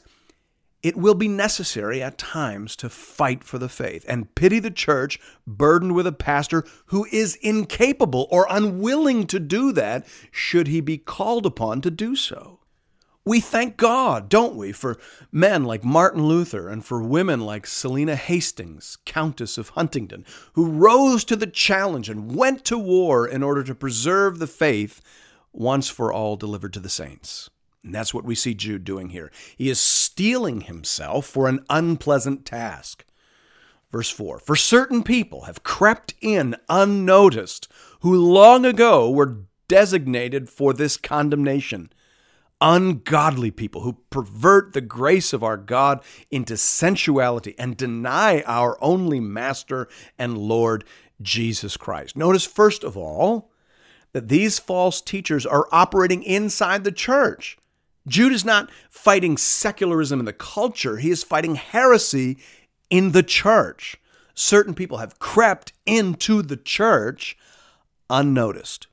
it 0.83 0.97
will 0.97 1.13
be 1.13 1.27
necessary 1.27 2.01
at 2.01 2.17
times 2.17 2.75
to 2.75 2.89
fight 2.89 3.43
for 3.43 3.59
the 3.59 3.69
faith 3.69 4.03
and 4.07 4.33
pity 4.33 4.59
the 4.59 4.71
church 4.71 5.19
burdened 5.45 5.93
with 5.93 6.07
a 6.07 6.11
pastor 6.11 6.63
who 6.87 7.05
is 7.11 7.35
incapable 7.35 8.27
or 8.31 8.47
unwilling 8.49 9.27
to 9.27 9.39
do 9.39 9.71
that 9.71 10.05
should 10.31 10.67
he 10.67 10.81
be 10.81 10.97
called 10.97 11.45
upon 11.45 11.81
to 11.81 11.91
do 11.91 12.15
so 12.15 12.60
we 13.23 13.39
thank 13.39 13.77
God, 13.77 14.29
don't 14.29 14.55
we, 14.55 14.71
for 14.71 14.97
men 15.31 15.63
like 15.63 15.83
Martin 15.83 16.25
Luther 16.25 16.67
and 16.67 16.83
for 16.83 17.03
women 17.03 17.41
like 17.41 17.67
Selina 17.67 18.15
Hastings, 18.15 18.97
Countess 19.05 19.59
of 19.59 19.69
Huntingdon, 19.69 20.25
who 20.53 20.71
rose 20.71 21.23
to 21.25 21.35
the 21.35 21.47
challenge 21.47 22.09
and 22.09 22.35
went 22.35 22.65
to 22.65 22.79
war 22.79 23.27
in 23.27 23.43
order 23.43 23.63
to 23.63 23.75
preserve 23.75 24.39
the 24.39 24.47
faith 24.47 25.01
once 25.53 25.87
for 25.87 26.11
all 26.11 26.35
delivered 26.35 26.73
to 26.73 26.79
the 26.79 26.89
saints. 26.89 27.49
And 27.83 27.93
that's 27.93 28.13
what 28.13 28.25
we 28.25 28.35
see 28.35 28.53
Jude 28.55 28.83
doing 28.83 29.09
here. 29.09 29.31
He 29.55 29.69
is 29.69 29.79
steeling 29.79 30.61
himself 30.61 31.25
for 31.25 31.47
an 31.47 31.63
unpleasant 31.69 32.45
task. 32.45 33.05
Verse 33.91 34.09
4 34.09 34.39
For 34.39 34.55
certain 34.55 35.03
people 35.03 35.43
have 35.43 35.63
crept 35.63 36.15
in 36.21 36.55
unnoticed, 36.69 37.67
who 38.01 38.15
long 38.15 38.65
ago 38.65 39.11
were 39.11 39.43
designated 39.67 40.49
for 40.49 40.73
this 40.73 40.97
condemnation 40.97 41.91
ungodly 42.61 43.51
people 43.51 43.81
who 43.81 43.97
pervert 44.11 44.73
the 44.73 44.81
grace 44.81 45.33
of 45.33 45.43
our 45.43 45.57
God 45.57 46.01
into 46.29 46.55
sensuality 46.55 47.55
and 47.57 47.75
deny 47.75 48.41
our 48.45 48.77
only 48.81 49.19
Master 49.19 49.89
and 50.17 50.37
Lord 50.37 50.85
Jesus 51.21 51.75
Christ. 51.75 52.15
Notice, 52.15 52.45
first 52.45 52.83
of 52.83 52.95
all, 52.95 53.51
that 54.13 54.27
these 54.27 54.59
false 54.59 55.01
teachers 55.01 55.45
are 55.45 55.67
operating 55.71 56.21
inside 56.23 56.83
the 56.83 56.91
church. 56.91 57.57
Jude 58.07 58.33
is 58.33 58.45
not 58.45 58.69
fighting 58.89 59.37
secularism 59.37 60.19
in 60.19 60.25
the 60.25 60.33
culture, 60.33 60.97
he 60.97 61.09
is 61.09 61.23
fighting 61.23 61.55
heresy 61.55 62.37
in 62.89 63.11
the 63.11 63.23
church. 63.23 63.97
Certain 64.33 64.73
people 64.73 64.97
have 64.97 65.19
crept 65.19 65.73
into 65.85 66.41
the 66.41 66.57
church 66.57 67.37
unnoticed. 68.09 68.87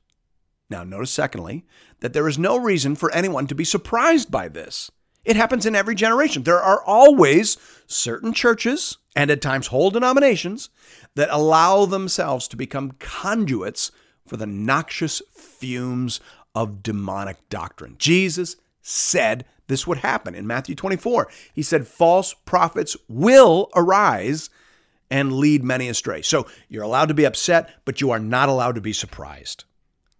Now, 0.69 0.83
notice, 0.83 1.11
secondly, 1.11 1.65
that 2.01 2.13
there 2.13 2.27
is 2.27 2.39
no 2.39 2.57
reason 2.57 2.95
for 2.95 3.11
anyone 3.13 3.47
to 3.47 3.55
be 3.55 3.63
surprised 3.63 4.31
by 4.31 4.47
this. 4.47 4.91
It 5.25 5.35
happens 5.35 5.65
in 5.65 5.75
every 5.75 5.95
generation. 5.95 6.43
There 6.43 6.61
are 6.61 6.83
always 6.83 7.57
certain 7.87 8.33
churches 8.33 8.97
and 9.15 9.29
at 9.29 9.41
times 9.41 9.67
whole 9.67 9.91
denominations 9.91 10.69
that 11.15 11.29
allow 11.31 11.85
themselves 11.85 12.47
to 12.47 12.55
become 12.55 12.93
conduits 12.99 13.91
for 14.25 14.37
the 14.37 14.47
noxious 14.47 15.21
fumes 15.33 16.19
of 16.55 16.81
demonic 16.83 17.37
doctrine. 17.49 17.95
Jesus 17.97 18.55
said 18.81 19.45
this 19.67 19.85
would 19.85 19.99
happen 19.99 20.33
in 20.33 20.47
Matthew 20.47 20.75
24. 20.75 21.27
He 21.53 21.61
said, 21.61 21.87
False 21.87 22.33
prophets 22.33 22.97
will 23.07 23.69
arise 23.75 24.49
and 25.11 25.33
lead 25.33 25.63
many 25.63 25.87
astray. 25.87 26.21
So 26.21 26.47
you're 26.67 26.83
allowed 26.83 27.07
to 27.07 27.13
be 27.13 27.25
upset, 27.25 27.69
but 27.85 28.01
you 28.01 28.11
are 28.11 28.19
not 28.19 28.49
allowed 28.49 28.75
to 28.75 28.81
be 28.81 28.93
surprised. 28.93 29.65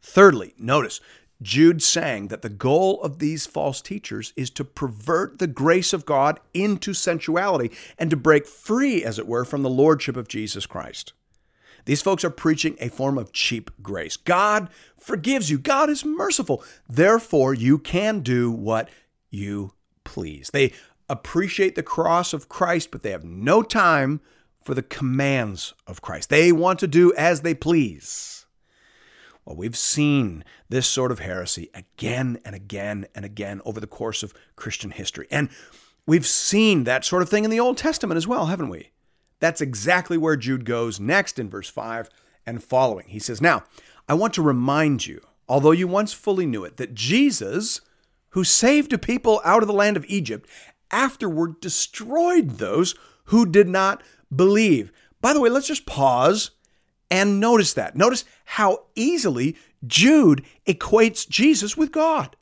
Thirdly, 0.01 0.53
notice 0.57 1.01
Jude 1.41 1.81
saying 1.81 2.27
that 2.27 2.41
the 2.41 2.49
goal 2.49 3.01
of 3.01 3.19
these 3.19 3.45
false 3.45 3.81
teachers 3.81 4.33
is 4.35 4.49
to 4.51 4.65
pervert 4.65 5.39
the 5.39 5.47
grace 5.47 5.93
of 5.93 6.05
God 6.05 6.39
into 6.53 6.93
sensuality 6.93 7.71
and 7.97 8.09
to 8.09 8.17
break 8.17 8.45
free, 8.45 9.03
as 9.03 9.17
it 9.17 9.27
were, 9.27 9.45
from 9.45 9.63
the 9.63 9.69
lordship 9.69 10.17
of 10.17 10.27
Jesus 10.27 10.65
Christ. 10.65 11.13
These 11.85 12.01
folks 12.01 12.23
are 12.23 12.29
preaching 12.29 12.75
a 12.79 12.89
form 12.89 13.17
of 13.17 13.31
cheap 13.31 13.71
grace. 13.81 14.17
God 14.17 14.69
forgives 14.97 15.49
you, 15.49 15.57
God 15.57 15.89
is 15.89 16.03
merciful. 16.03 16.63
Therefore, 16.87 17.53
you 17.53 17.79
can 17.79 18.19
do 18.19 18.51
what 18.51 18.89
you 19.29 19.73
please. 20.03 20.49
They 20.51 20.73
appreciate 21.07 21.75
the 21.75 21.83
cross 21.83 22.33
of 22.33 22.49
Christ, 22.49 22.91
but 22.91 23.01
they 23.01 23.11
have 23.11 23.23
no 23.23 23.63
time 23.63 24.19
for 24.63 24.73
the 24.73 24.83
commands 24.83 25.73
of 25.87 26.01
Christ. 26.01 26.29
They 26.29 26.51
want 26.51 26.79
to 26.79 26.87
do 26.87 27.13
as 27.15 27.41
they 27.41 27.53
please. 27.53 28.38
Well, 29.49 29.57
we've 29.57 29.75
seen 29.75 30.43
this 30.69 30.85
sort 30.85 31.11
of 31.11 31.17
heresy 31.17 31.71
again 31.73 32.37
and 32.45 32.53
again 32.53 33.07
and 33.15 33.25
again 33.25 33.61
over 33.65 33.79
the 33.79 33.87
course 33.87 34.21
of 34.21 34.31
Christian 34.55 34.91
history. 34.91 35.25
And 35.31 35.49
we've 36.05 36.27
seen 36.27 36.83
that 36.83 37.03
sort 37.03 37.23
of 37.23 37.29
thing 37.29 37.45
in 37.45 37.49
the 37.49 37.59
Old 37.59 37.75
Testament 37.75 38.17
as 38.17 38.27
well, 38.27 38.45
haven't 38.45 38.69
we? 38.69 38.91
That's 39.39 39.59
exactly 39.59 40.19
where 40.19 40.35
Jude 40.35 40.65
goes 40.65 40.99
next 40.99 41.39
in 41.39 41.49
verse 41.49 41.67
5 41.67 42.11
and 42.45 42.63
following. 42.63 43.07
He 43.07 43.17
says, 43.17 43.41
Now, 43.41 43.63
I 44.07 44.13
want 44.13 44.35
to 44.35 44.43
remind 44.43 45.07
you, 45.07 45.19
although 45.47 45.71
you 45.71 45.87
once 45.87 46.13
fully 46.13 46.45
knew 46.45 46.63
it, 46.63 46.77
that 46.77 46.93
Jesus, 46.93 47.81
who 48.29 48.43
saved 48.43 48.93
a 48.93 48.99
people 48.99 49.41
out 49.43 49.63
of 49.63 49.67
the 49.67 49.73
land 49.73 49.97
of 49.97 50.05
Egypt, 50.07 50.47
afterward 50.91 51.59
destroyed 51.59 52.59
those 52.59 52.93
who 53.25 53.47
did 53.47 53.67
not 53.67 54.03
believe. 54.33 54.91
By 55.21 55.33
the 55.33 55.41
way, 55.41 55.49
let's 55.49 55.67
just 55.67 55.87
pause 55.87 56.51
and 57.11 57.39
notice 57.39 57.73
that. 57.73 57.95
Notice 57.95 58.25
how 58.45 58.85
easily 58.95 59.55
Jude 59.85 60.43
equates 60.67 61.27
Jesus 61.27 61.75
with 61.75 61.91
God. 61.91 62.35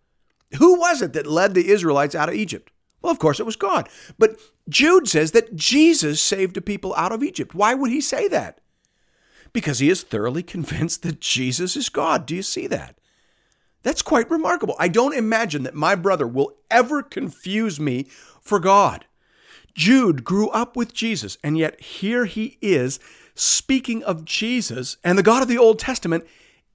Who 0.57 0.79
was 0.79 1.01
it 1.01 1.13
that 1.13 1.27
led 1.27 1.53
the 1.53 1.69
Israelites 1.69 2.15
out 2.15 2.29
of 2.29 2.35
Egypt? 2.35 2.71
Well, 3.01 3.11
of 3.11 3.19
course, 3.19 3.39
it 3.39 3.45
was 3.45 3.55
God. 3.55 3.89
But 4.17 4.39
Jude 4.69 5.07
says 5.07 5.31
that 5.31 5.55
Jesus 5.55 6.21
saved 6.21 6.55
the 6.55 6.61
people 6.61 6.93
out 6.95 7.11
of 7.11 7.23
Egypt. 7.23 7.53
Why 7.53 7.73
would 7.73 7.91
he 7.91 8.01
say 8.01 8.27
that? 8.29 8.59
Because 9.53 9.79
he 9.79 9.89
is 9.89 10.03
thoroughly 10.03 10.43
convinced 10.43 11.03
that 11.03 11.21
Jesus 11.21 11.75
is 11.75 11.89
God. 11.89 12.25
Do 12.25 12.35
you 12.35 12.43
see 12.43 12.67
that? 12.67 12.97
That's 13.83 14.01
quite 14.01 14.29
remarkable. 14.29 14.75
I 14.79 14.87
don't 14.87 15.15
imagine 15.15 15.63
that 15.63 15.75
my 15.75 15.95
brother 15.95 16.27
will 16.27 16.57
ever 16.69 17.01
confuse 17.01 17.79
me 17.79 18.07
for 18.41 18.59
God. 18.59 19.05
Jude 19.73 20.23
grew 20.23 20.49
up 20.49 20.75
with 20.75 20.93
Jesus, 20.93 21.37
and 21.43 21.57
yet 21.57 21.79
here 21.79 22.25
he 22.25 22.57
is 22.61 22.99
speaking 23.37 24.03
of 24.03 24.25
Jesus 24.25 24.97
and 25.03 25.17
the 25.17 25.23
God 25.23 25.41
of 25.41 25.47
the 25.47 25.57
Old 25.57 25.79
Testament 25.79 26.25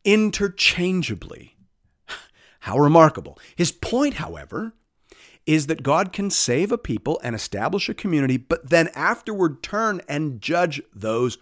interchangeably. 0.04 1.57
How 2.61 2.78
remarkable. 2.78 3.38
His 3.57 3.73
point, 3.73 4.14
however, 4.14 4.75
is 5.47 5.66
that 5.66 5.83
God 5.83 6.12
can 6.12 6.31
save 6.31 6.71
a 6.71 6.78
people 6.78 7.21
and 7.23 7.35
establish 7.35 7.88
a 7.88 7.95
community, 7.95 8.37
but 8.37 8.71
then 8.71 8.88
afterward 8.95 9.62
turn 9.62 10.00
and 10.09 10.40
judge 10.40 10.81
those 10.95 11.38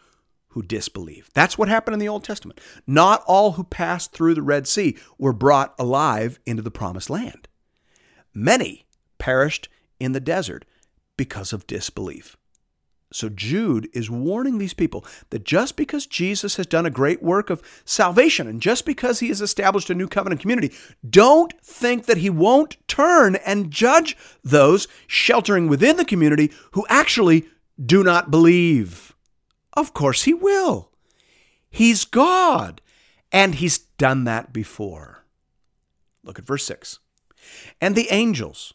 who 0.48 0.62
disbelieve. 0.62 1.30
That's 1.34 1.56
what 1.56 1.68
happened 1.68 1.94
in 1.94 2.00
the 2.00 2.08
Old 2.08 2.24
Testament. 2.24 2.60
Not 2.86 3.22
all 3.26 3.52
who 3.52 3.64
passed 3.64 4.12
through 4.12 4.34
the 4.34 4.42
Red 4.42 4.66
Sea 4.66 4.96
were 5.18 5.32
brought 5.32 5.74
alive 5.78 6.40
into 6.44 6.62
the 6.62 6.70
promised 6.70 7.10
land. 7.10 7.46
Many 8.34 8.86
perished 9.18 9.68
in 10.00 10.12
the 10.12 10.20
desert 10.20 10.64
because 11.16 11.52
of 11.52 11.66
disbelief. 11.66 12.36
So 13.12 13.28
Jude 13.28 13.88
is 13.92 14.08
warning 14.08 14.58
these 14.58 14.74
people 14.74 15.04
that 15.30 15.44
just 15.44 15.76
because 15.76 16.06
Jesus 16.06 16.56
has 16.56 16.66
done 16.66 16.86
a 16.86 16.90
great 16.90 17.22
work 17.22 17.50
of 17.50 17.62
salvation 17.84 18.46
and 18.46 18.62
just 18.62 18.86
because 18.86 19.18
he 19.18 19.28
has 19.28 19.40
established 19.40 19.90
a 19.90 19.94
new 19.94 20.06
covenant 20.06 20.40
community, 20.40 20.72
don't 21.08 21.52
think 21.60 22.06
that 22.06 22.18
he 22.18 22.30
won't 22.30 22.76
turn 22.86 23.36
and 23.36 23.70
judge 23.70 24.16
those 24.44 24.86
sheltering 25.08 25.66
within 25.66 25.96
the 25.96 26.04
community 26.04 26.52
who 26.72 26.86
actually 26.88 27.48
do 27.84 28.04
not 28.04 28.30
believe. 28.30 29.16
Of 29.72 29.92
course 29.92 30.22
he 30.22 30.34
will. 30.34 30.90
He's 31.68 32.04
God, 32.04 32.80
and 33.32 33.56
he's 33.56 33.78
done 33.78 34.24
that 34.24 34.52
before. 34.52 35.24
Look 36.22 36.38
at 36.38 36.44
verse 36.44 36.64
6. 36.64 36.98
And 37.80 37.94
the 37.94 38.08
angels 38.10 38.74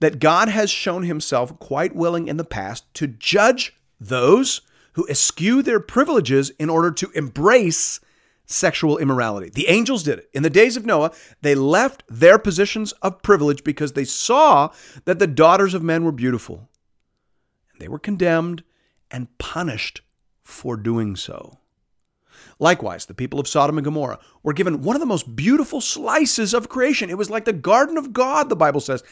that 0.00 0.18
God 0.18 0.48
has 0.48 0.70
shown 0.70 1.04
himself 1.04 1.58
quite 1.58 1.94
willing 1.94 2.28
in 2.28 2.36
the 2.36 2.44
past 2.44 2.92
to 2.94 3.06
judge 3.06 3.74
those 3.98 4.60
who 4.92 5.06
eschew 5.08 5.62
their 5.62 5.80
privileges 5.80 6.50
in 6.58 6.70
order 6.70 6.90
to 6.90 7.10
embrace 7.10 8.00
sexual 8.46 8.98
immorality. 8.98 9.50
The 9.50 9.68
angels 9.68 10.02
did 10.02 10.20
it. 10.20 10.30
In 10.32 10.42
the 10.42 10.50
days 10.50 10.76
of 10.76 10.86
Noah, 10.86 11.12
they 11.42 11.54
left 11.54 12.04
their 12.08 12.38
positions 12.38 12.92
of 13.02 13.22
privilege 13.22 13.64
because 13.64 13.92
they 13.92 14.04
saw 14.04 14.70
that 15.04 15.18
the 15.18 15.26
daughters 15.26 15.74
of 15.74 15.82
men 15.82 16.04
were 16.04 16.12
beautiful. 16.12 16.68
And 17.72 17.80
they 17.80 17.88
were 17.88 17.98
condemned 17.98 18.62
and 19.10 19.36
punished 19.38 20.02
for 20.44 20.76
doing 20.76 21.16
so. 21.16 21.58
Likewise, 22.58 23.06
the 23.06 23.14
people 23.14 23.38
of 23.38 23.48
Sodom 23.48 23.76
and 23.76 23.84
Gomorrah 23.84 24.18
were 24.42 24.52
given 24.52 24.82
one 24.82 24.96
of 24.96 25.00
the 25.00 25.06
most 25.06 25.36
beautiful 25.36 25.80
slices 25.80 26.54
of 26.54 26.68
creation. 26.68 27.10
It 27.10 27.18
was 27.18 27.28
like 27.28 27.44
the 27.44 27.52
garden 27.52 27.98
of 27.98 28.12
God, 28.12 28.48
the 28.48 28.56
Bible 28.56 28.80
says. 28.80 29.02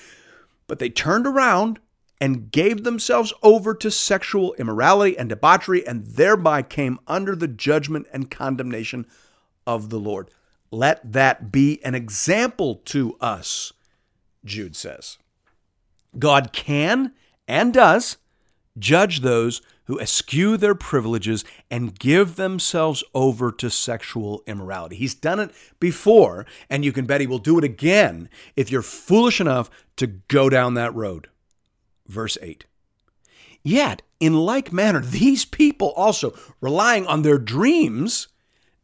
But 0.67 0.79
they 0.79 0.91
turned 0.91 1.27
around 1.27 1.79
and 2.21 2.51
gave 2.51 2.85
themselves 2.85 3.33
over 3.43 3.75
to 3.75 3.91
sexual 3.91 4.55
immorality 4.55 5.19
and 5.19 5.29
debauchery, 5.29 5.87
and 5.87 6.07
thereby 6.07 6.63
came 6.63 6.99
under 7.07 7.37
the 7.37 7.49
judgment 7.49 8.07
and 8.13 8.31
condemnation 8.31 9.07
of 9.67 9.91
the 9.91 9.99
Lord. 9.99 10.31
Let 10.71 11.13
that 11.13 11.53
be 11.53 11.85
an 11.85 11.95
example 11.95 12.77
to 12.87 13.17
us, 13.21 13.73
Jude 14.45 14.77
says. 14.77 15.19
God 16.19 16.53
can 16.53 17.13
and 17.47 17.75
does 17.75 18.17
judge 18.79 19.21
those 19.21 19.61
who 19.87 20.01
eschew 20.01 20.57
their 20.57 20.75
privileges 20.75 21.45
and 21.71 21.99
give 21.99 22.37
themselves 22.37 23.05
over 23.15 23.53
to 23.53 23.71
sexual 23.71 24.43
immorality. 24.47 24.97
He's 24.97 25.15
done 25.15 25.41
it 25.41 25.51
before, 25.79 26.47
and 26.71 26.85
you 26.85 26.93
can 26.93 27.07
bet 27.07 27.21
he 27.21 27.27
will 27.27 27.39
do 27.39 27.59
it 27.59 27.65
again 27.65 28.29
if 28.57 28.71
you're 28.71 28.83
foolish 28.83 29.41
enough 29.41 29.71
to 29.97 30.07
go 30.07 30.49
down 30.49 30.75
that 30.75 30.95
road. 30.95 31.29
Verse 32.07 32.39
8. 32.41 32.65
Yet, 33.63 34.03
in 34.21 34.35
like 34.35 34.73
manner, 34.73 35.01
these 35.01 35.45
people 35.45 35.91
also, 35.97 36.35
relying 36.61 37.07
on 37.07 37.23
their 37.23 37.39
dreams, 37.39 38.29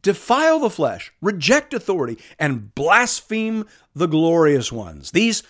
defile 0.01 0.59
the 0.59 0.69
flesh, 0.69 1.13
reject 1.21 1.73
authority, 1.73 2.17
and 2.39 2.73
blaspheme 2.73 3.65
the 3.93 4.07
glorious 4.07 4.71
ones. 4.71 5.11
These 5.11 5.43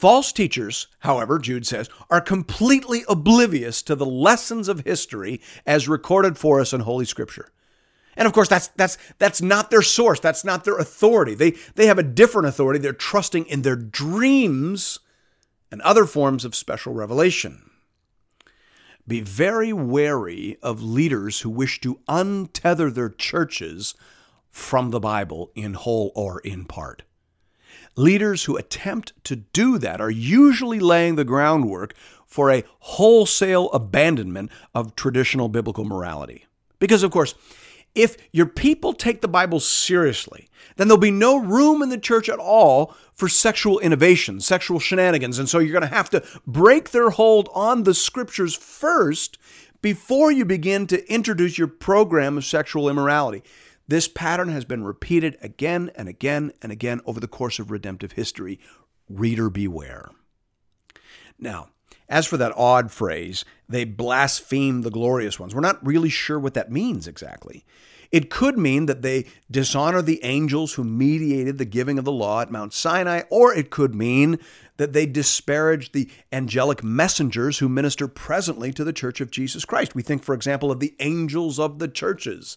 False 0.00 0.32
teachers, 0.32 0.86
however, 1.00 1.38
Jude 1.38 1.66
says, 1.66 1.90
are 2.08 2.22
completely 2.22 3.04
oblivious 3.06 3.82
to 3.82 3.94
the 3.94 4.06
lessons 4.06 4.66
of 4.66 4.80
history 4.80 5.42
as 5.66 5.88
recorded 5.88 6.38
for 6.38 6.58
us 6.58 6.72
in 6.72 6.80
Holy 6.80 7.04
Scripture. 7.04 7.52
And 8.16 8.26
of 8.26 8.32
course, 8.32 8.48
that's 8.48 8.68
that's 8.68 8.96
that's 9.18 9.42
not 9.42 9.70
their 9.70 9.82
source. 9.82 10.18
That's 10.18 10.42
not 10.42 10.64
their 10.64 10.78
authority. 10.78 11.34
They 11.34 11.50
they 11.74 11.84
have 11.84 11.98
a 11.98 12.02
different 12.02 12.48
authority. 12.48 12.78
They're 12.78 12.94
trusting 12.94 13.44
in 13.44 13.60
their 13.60 13.76
dreams 13.76 15.00
and 15.70 15.82
other 15.82 16.06
forms 16.06 16.46
of 16.46 16.54
special 16.54 16.94
revelation. 16.94 17.68
Be 19.06 19.20
very 19.20 19.74
wary 19.74 20.56
of 20.62 20.82
leaders 20.82 21.40
who 21.40 21.50
wish 21.50 21.78
to 21.82 22.00
untether 22.08 22.90
their 22.90 23.10
churches 23.10 23.94
from 24.50 24.92
the 24.92 25.00
Bible 25.00 25.52
in 25.54 25.74
whole 25.74 26.10
or 26.14 26.40
in 26.40 26.64
part. 26.64 27.02
Leaders 27.96 28.44
who 28.44 28.56
attempt 28.56 29.12
to 29.24 29.36
do 29.36 29.78
that 29.78 30.00
are 30.00 30.10
usually 30.10 30.80
laying 30.80 31.16
the 31.16 31.24
groundwork 31.24 31.94
for 32.26 32.50
a 32.50 32.64
wholesale 32.78 33.68
abandonment 33.72 34.50
of 34.74 34.94
traditional 34.94 35.48
biblical 35.48 35.84
morality. 35.84 36.46
Because, 36.78 37.02
of 37.02 37.10
course, 37.10 37.34
if 37.94 38.16
your 38.32 38.46
people 38.46 38.92
take 38.92 39.20
the 39.20 39.28
Bible 39.28 39.58
seriously, 39.58 40.48
then 40.76 40.86
there'll 40.86 40.98
be 40.98 41.10
no 41.10 41.36
room 41.36 41.82
in 41.82 41.88
the 41.88 41.98
church 41.98 42.28
at 42.28 42.38
all 42.38 42.94
for 43.14 43.28
sexual 43.28 43.80
innovation, 43.80 44.40
sexual 44.40 44.78
shenanigans. 44.78 45.38
And 45.38 45.48
so 45.48 45.58
you're 45.58 45.72
going 45.72 45.88
to 45.88 45.94
have 45.94 46.10
to 46.10 46.22
break 46.46 46.90
their 46.90 47.10
hold 47.10 47.48
on 47.52 47.82
the 47.82 47.94
scriptures 47.94 48.54
first 48.54 49.38
before 49.82 50.30
you 50.30 50.44
begin 50.44 50.86
to 50.86 51.12
introduce 51.12 51.58
your 51.58 51.66
program 51.66 52.38
of 52.38 52.44
sexual 52.44 52.88
immorality. 52.88 53.42
This 53.90 54.06
pattern 54.06 54.50
has 54.50 54.64
been 54.64 54.84
repeated 54.84 55.36
again 55.42 55.90
and 55.96 56.08
again 56.08 56.52
and 56.62 56.70
again 56.70 57.00
over 57.06 57.18
the 57.18 57.26
course 57.26 57.58
of 57.58 57.72
redemptive 57.72 58.12
history. 58.12 58.60
Reader 59.08 59.50
beware. 59.50 60.10
Now, 61.40 61.70
as 62.08 62.24
for 62.24 62.36
that 62.36 62.56
odd 62.56 62.92
phrase, 62.92 63.44
they 63.68 63.82
blaspheme 63.82 64.82
the 64.82 64.92
glorious 64.92 65.40
ones, 65.40 65.56
we're 65.56 65.60
not 65.60 65.84
really 65.84 66.08
sure 66.08 66.38
what 66.38 66.54
that 66.54 66.70
means 66.70 67.08
exactly. 67.08 67.64
It 68.12 68.30
could 68.30 68.56
mean 68.56 68.86
that 68.86 69.02
they 69.02 69.26
dishonor 69.50 70.02
the 70.02 70.22
angels 70.22 70.74
who 70.74 70.84
mediated 70.84 71.58
the 71.58 71.64
giving 71.64 71.98
of 71.98 72.04
the 72.04 72.12
law 72.12 72.42
at 72.42 72.50
Mount 72.52 72.72
Sinai, 72.72 73.22
or 73.28 73.52
it 73.52 73.70
could 73.70 73.94
mean 73.96 74.38
that 74.76 74.92
they 74.92 75.04
disparage 75.04 75.90
the 75.90 76.08
angelic 76.32 76.84
messengers 76.84 77.58
who 77.58 77.68
minister 77.68 78.06
presently 78.06 78.72
to 78.72 78.84
the 78.84 78.92
church 78.92 79.20
of 79.20 79.32
Jesus 79.32 79.64
Christ. 79.64 79.96
We 79.96 80.02
think, 80.02 80.22
for 80.22 80.34
example, 80.34 80.70
of 80.70 80.78
the 80.78 80.94
angels 81.00 81.58
of 81.58 81.80
the 81.80 81.88
churches 81.88 82.56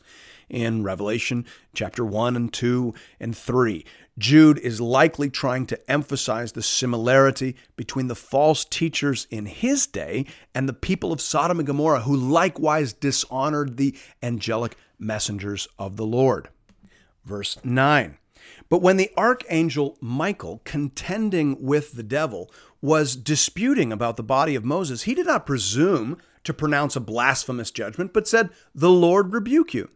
in 0.53 0.83
Revelation 0.83 1.45
chapter 1.73 2.05
1 2.05 2.35
and 2.35 2.53
2 2.53 2.93
and 3.19 3.35
3. 3.35 3.83
Jude 4.17 4.59
is 4.59 4.79
likely 4.79 5.29
trying 5.29 5.65
to 5.65 5.91
emphasize 5.91 6.51
the 6.51 6.61
similarity 6.61 7.55
between 7.75 8.07
the 8.07 8.15
false 8.15 8.63
teachers 8.63 9.25
in 9.31 9.47
his 9.47 9.87
day 9.87 10.25
and 10.53 10.69
the 10.69 10.73
people 10.73 11.11
of 11.11 11.19
Sodom 11.19 11.59
and 11.59 11.65
Gomorrah, 11.65 12.01
who 12.01 12.15
likewise 12.15 12.93
dishonored 12.93 13.77
the 13.77 13.97
angelic 14.21 14.77
messengers 14.99 15.67
of 15.79 15.97
the 15.97 16.05
Lord. 16.05 16.49
Verse 17.25 17.57
9. 17.63 18.17
But 18.69 18.81
when 18.81 18.97
the 18.97 19.11
archangel 19.17 19.97
Michael, 19.99 20.61
contending 20.63 21.63
with 21.63 21.93
the 21.93 22.03
devil, 22.03 22.51
was 22.81 23.15
disputing 23.15 23.91
about 23.91 24.17
the 24.17 24.23
body 24.23 24.53
of 24.55 24.65
Moses, 24.65 25.03
he 25.03 25.15
did 25.15 25.25
not 25.25 25.45
presume 25.45 26.17
to 26.43 26.53
pronounce 26.53 26.95
a 26.95 26.99
blasphemous 26.99 27.71
judgment, 27.71 28.13
but 28.13 28.27
said, 28.27 28.49
The 28.75 28.91
Lord 28.91 29.33
rebuke 29.33 29.73
you. 29.73 29.89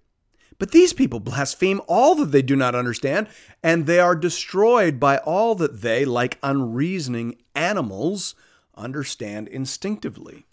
But 0.59 0.71
these 0.71 0.93
people 0.93 1.19
blaspheme 1.19 1.81
all 1.87 2.15
that 2.15 2.31
they 2.31 2.41
do 2.41 2.55
not 2.55 2.75
understand, 2.75 3.27
and 3.61 3.85
they 3.85 3.99
are 3.99 4.15
destroyed 4.15 4.99
by 4.99 5.17
all 5.19 5.53
that 5.55 5.81
they, 5.81 6.03
like 6.03 6.39
unreasoning 6.41 7.37
animals, 7.53 8.33
understand 8.75 9.47
instinctively. 9.47 10.45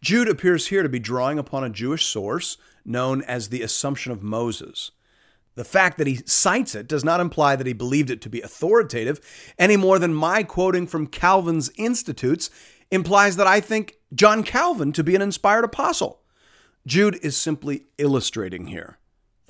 Jude 0.00 0.28
appears 0.28 0.68
here 0.68 0.82
to 0.82 0.88
be 0.88 0.98
drawing 0.98 1.38
upon 1.38 1.64
a 1.64 1.70
Jewish 1.70 2.06
source 2.06 2.58
known 2.84 3.22
as 3.22 3.48
the 3.48 3.62
Assumption 3.62 4.12
of 4.12 4.22
Moses. 4.22 4.92
The 5.56 5.64
fact 5.64 5.98
that 5.98 6.06
he 6.06 6.20
cites 6.26 6.74
it 6.74 6.86
does 6.86 7.04
not 7.04 7.20
imply 7.20 7.56
that 7.56 7.66
he 7.66 7.72
believed 7.72 8.10
it 8.10 8.20
to 8.22 8.28
be 8.28 8.40
authoritative 8.40 9.20
any 9.58 9.76
more 9.76 9.98
than 9.98 10.14
my 10.14 10.42
quoting 10.42 10.86
from 10.86 11.06
Calvin's 11.06 11.70
Institutes 11.76 12.50
implies 12.90 13.36
that 13.36 13.46
I 13.46 13.60
think 13.60 13.96
John 14.14 14.42
Calvin 14.42 14.92
to 14.92 15.04
be 15.04 15.14
an 15.14 15.22
inspired 15.22 15.64
apostle. 15.64 16.22
Jude 16.86 17.18
is 17.22 17.36
simply 17.36 17.86
illustrating 17.98 18.68
here. 18.68 18.99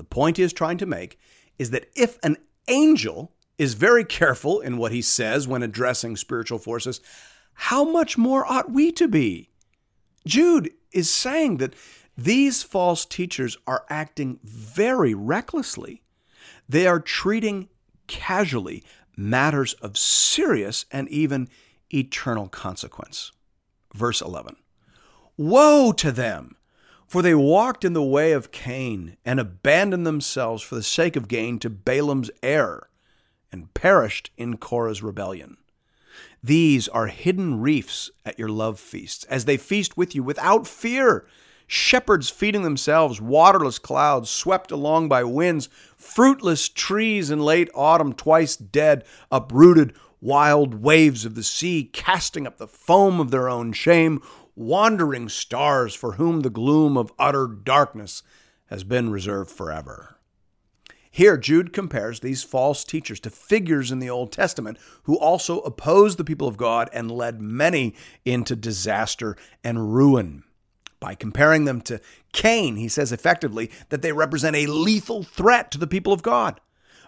The 0.01 0.05
point 0.05 0.39
he 0.39 0.43
is 0.43 0.55
trying 0.55 0.79
to 0.79 0.87
make 0.87 1.19
is 1.59 1.73
that 1.73 1.91
if 1.95 2.19
an 2.23 2.39
angel 2.69 3.33
is 3.59 3.75
very 3.75 4.03
careful 4.03 4.59
in 4.59 4.79
what 4.79 4.93
he 4.93 5.03
says 5.03 5.47
when 5.47 5.63
addressing 5.63 6.17
spiritual 6.17 6.59
forces, 6.59 7.03
how 7.53 7.85
much 7.85 8.17
more 8.17 8.51
ought 8.51 8.71
we 8.71 8.93
to 8.93 9.07
be? 9.07 9.51
Jude 10.27 10.73
is 10.91 11.11
saying 11.11 11.59
that 11.59 11.75
these 12.17 12.63
false 12.63 13.05
teachers 13.05 13.59
are 13.67 13.85
acting 13.91 14.41
very 14.43 15.13
recklessly. 15.13 16.01
They 16.67 16.87
are 16.87 16.99
treating 16.99 17.69
casually 18.07 18.83
matters 19.19 19.75
of 19.75 19.99
serious 19.99 20.87
and 20.91 21.11
even 21.11 21.51
eternal 21.93 22.49
consequence. 22.49 23.33
Verse 23.93 24.23
11 24.23 24.57
Woe 25.37 25.93
to 25.93 26.11
them! 26.11 26.57
For 27.11 27.23
they 27.23 27.35
walked 27.35 27.85
in 27.85 27.93
the 27.93 28.05
way 28.05 28.31
of 28.31 28.53
Cain 28.53 29.17
and 29.25 29.41
abandoned 29.41 30.07
themselves 30.07 30.63
for 30.63 30.77
the 30.77 30.83
sake 30.85 31.17
of 31.17 31.27
gain 31.27 31.59
to 31.59 31.69
Balaam's 31.69 32.31
error 32.41 32.89
and 33.51 33.75
perished 33.75 34.31
in 34.37 34.59
Korah's 34.59 35.03
rebellion. 35.03 35.57
These 36.41 36.87
are 36.87 37.09
hidden 37.09 37.61
reefs 37.61 38.13
at 38.25 38.39
your 38.39 38.49
love 38.49 38.79
feasts, 38.79 39.25
as 39.25 39.45
they 39.45 39.57
feast 39.57 39.97
with 39.97 40.15
you 40.15 40.23
without 40.23 40.69
fear. 40.69 41.27
Shepherds 41.67 42.31
feeding 42.31 42.63
themselves, 42.63 43.21
waterless 43.21 43.81
clouds 43.81 44.31
swept 44.31 44.71
along 44.71 45.09
by 45.09 45.25
winds, 45.25 45.69
fruitless 45.97 46.69
trees 46.69 47.29
in 47.29 47.41
late 47.41 47.71
autumn, 47.75 48.13
twice 48.13 48.55
dead, 48.55 49.05
uprooted, 49.33 49.95
wild 50.21 50.75
waves 50.75 51.25
of 51.25 51.35
the 51.35 51.43
sea 51.43 51.91
casting 51.93 52.47
up 52.47 52.59
the 52.59 52.69
foam 52.69 53.19
of 53.19 53.33
their 53.33 53.49
own 53.49 53.73
shame, 53.73 54.23
wandering 54.55 55.29
stars 55.29 55.95
for 55.95 56.13
whom 56.13 56.41
the 56.41 56.51
gloom 56.51 56.97
of 56.97 57.13
utter 57.19 57.47
darkness 57.47 58.23
has 58.67 58.85
been 58.85 59.11
reserved 59.11 59.51
forever. 59.51 60.17
Here, 61.11 61.37
Jude 61.37 61.73
compares 61.73 62.21
these 62.21 62.45
false 62.45 62.85
teachers 62.85 63.19
to 63.21 63.31
figures 63.31 63.91
in 63.91 63.99
the 63.99 64.11
Old 64.11 64.31
Testament 64.31 64.79
who 65.05 65.19
also 65.19 65.59
opposed 65.61 66.19
the 66.19 66.25
people 66.25 66.47
of 66.47 66.57
God 66.57 66.89
and 66.93 67.11
led 67.11 67.41
many 67.41 67.97
into 68.25 68.55
disaster 68.55 69.37
and 69.65 69.93
ruin. 69.93 70.45
By 71.01 71.15
comparing 71.17 71.65
them 71.65 71.81
to 71.83 72.01
Cain, 72.33 72.77
he 72.77 72.89
says 72.89 73.11
effectively 73.11 73.71
that 73.89 74.03
they 74.03 74.13
represent 74.13 74.55
a 74.55 74.67
lethal 74.67 75.25
threat 75.25 75.71
to 75.73 75.79
the 75.79 75.87
people 75.87 76.13
of 76.13 76.23
God. 76.23 76.61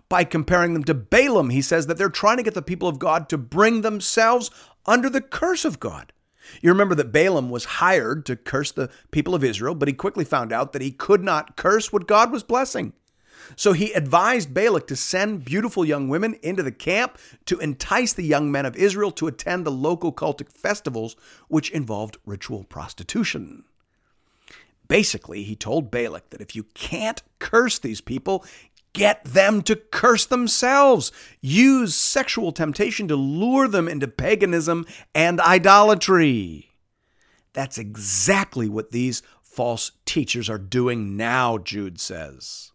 By 0.09 0.25
comparing 0.25 0.75
them 0.75 0.85
to 0.85 0.95
Balaam, 0.95 1.51
he 1.51 1.63
says 1.63 1.87
that 1.87 1.97
they're 1.97 2.09
trying 2.09 2.39
to 2.39 2.43
get 2.43 2.55
the 2.55 2.63
people 2.63 2.89
of 2.89 2.99
God 2.99 3.29
to 3.29 3.39
bring 3.39 3.83
themselves 3.83 4.51
under 4.85 5.09
the 5.09 5.21
curse 5.21 5.65
of 5.65 5.79
God. 5.79 6.13
You 6.61 6.71
remember 6.71 6.95
that 6.97 7.13
Balaam 7.13 7.51
was 7.51 7.65
hired 7.65 8.27
to 8.27 8.37
curse 8.37 8.73
the 8.73 8.91
people 9.11 9.35
of 9.35 9.45
Israel, 9.45 9.75
but 9.75 9.89
he 9.89 9.95
quickly 9.95 10.25
found 10.25 10.53
out 10.53 10.73
that 10.73 10.83
he 10.83 10.91
could 10.91 11.23
not 11.23 11.57
curse 11.57 11.93
what 11.93 12.07
God 12.07 12.33
was 12.33 12.43
blessing. 12.43 12.93
So 13.57 13.73
he 13.73 13.93
advised 13.93 14.55
Balak 14.55 14.87
to 14.87 14.97
send 14.97 15.45
beautiful 15.45 15.85
young 15.85 16.09
women 16.09 16.35
into 16.43 16.63
the 16.63 16.73
camp 16.73 17.19
to 17.47 17.59
entice 17.59 18.13
the 18.13 18.25
young 18.25 18.51
men 18.51 18.67
of 18.67 18.77
Israel 18.77 19.11
to 19.13 19.27
attend 19.27 19.67
the 19.67 19.73
local 19.73 20.13
cultic 20.13 20.51
festivals, 20.51 21.17
which 21.49 21.71
involved 21.71 22.19
ritual 22.25 22.65
prostitution. 22.65 23.65
Basically, 24.89 25.43
he 25.43 25.57
told 25.57 25.91
Balak 25.91 26.31
that 26.31 26.41
if 26.41 26.55
you 26.55 26.65
can't 26.75 27.23
curse 27.39 27.79
these 27.79 28.01
people, 28.01 28.45
get 28.93 29.25
them 29.25 29.63
to 29.63 29.77
curse 29.77 30.27
themselves. 30.27 31.13
Use 31.41 31.95
sexual 31.95 32.53
temptation 32.53 33.09
to 33.09 33.17
lure 33.17 33.69
them 33.69 33.89
into 33.89 34.09
paganism 34.09 34.87
and 35.15 35.41
idolatry. 35.41 36.71
That's 37.53 37.79
exactly 37.79 38.69
what 38.69 38.91
these 38.91 39.23
false 39.43 39.93
teachers 40.07 40.49
are 40.49 40.59
doing 40.59 41.17
now, 41.17 41.59
Jude 41.59 42.01
says. 42.01 42.73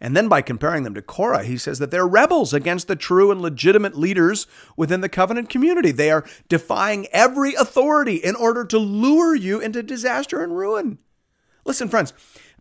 And 0.00 0.16
then 0.16 0.28
by 0.28 0.42
comparing 0.42 0.84
them 0.84 0.94
to 0.94 1.02
Korah, 1.02 1.42
he 1.42 1.58
says 1.58 1.80
that 1.80 1.90
they're 1.90 2.06
rebels 2.06 2.54
against 2.54 2.86
the 2.86 2.94
true 2.94 3.32
and 3.32 3.42
legitimate 3.42 3.96
leaders 3.96 4.46
within 4.76 5.00
the 5.00 5.08
covenant 5.08 5.48
community. 5.48 5.90
They 5.90 6.10
are 6.10 6.24
defying 6.48 7.08
every 7.12 7.54
authority 7.54 8.16
in 8.16 8.36
order 8.36 8.64
to 8.66 8.78
lure 8.78 9.34
you 9.34 9.60
into 9.60 9.82
disaster 9.82 10.42
and 10.42 10.56
ruin. 10.56 10.98
Listen, 11.64 11.88
friends, 11.88 12.12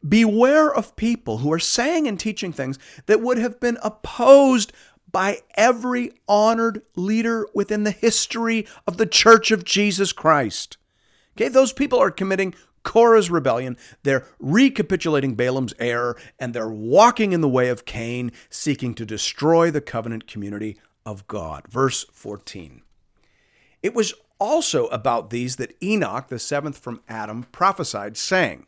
beware 0.07 0.73
of 0.73 0.95
people 0.95 1.39
who 1.39 1.51
are 1.51 1.59
saying 1.59 2.07
and 2.07 2.19
teaching 2.19 2.51
things 2.51 2.77
that 3.05 3.21
would 3.21 3.37
have 3.37 3.59
been 3.59 3.77
opposed 3.83 4.73
by 5.11 5.39
every 5.55 6.11
honored 6.27 6.81
leader 6.95 7.47
within 7.53 7.83
the 7.83 7.91
history 7.91 8.67
of 8.85 8.97
the 8.97 9.05
Church 9.05 9.51
of 9.51 9.63
Jesus 9.63 10.11
Christ. 10.11 10.77
Okay, 11.35 11.47
those 11.47 11.73
people 11.73 11.99
are 11.99 12.11
committing 12.11 12.53
Korah's 12.83 13.29
rebellion, 13.29 13.77
they're 14.03 14.25
recapitulating 14.39 15.35
Balaam's 15.35 15.73
error, 15.77 16.17
and 16.39 16.53
they're 16.53 16.69
walking 16.69 17.33
in 17.33 17.41
the 17.41 17.49
way 17.49 17.67
of 17.67 17.85
Cain, 17.85 18.31
seeking 18.49 18.93
to 18.93 19.05
destroy 19.05 19.69
the 19.69 19.81
covenant 19.81 20.25
community 20.25 20.77
of 21.05 21.27
God. 21.27 21.67
Verse 21.67 22.05
14. 22.13 22.81
It 23.83 23.93
was 23.93 24.13
also 24.39 24.87
about 24.87 25.29
these 25.29 25.57
that 25.57 25.75
Enoch, 25.83 26.27
the 26.29 26.39
seventh 26.39 26.77
from 26.77 27.01
Adam, 27.09 27.43
prophesied, 27.51 28.17
saying, 28.17 28.67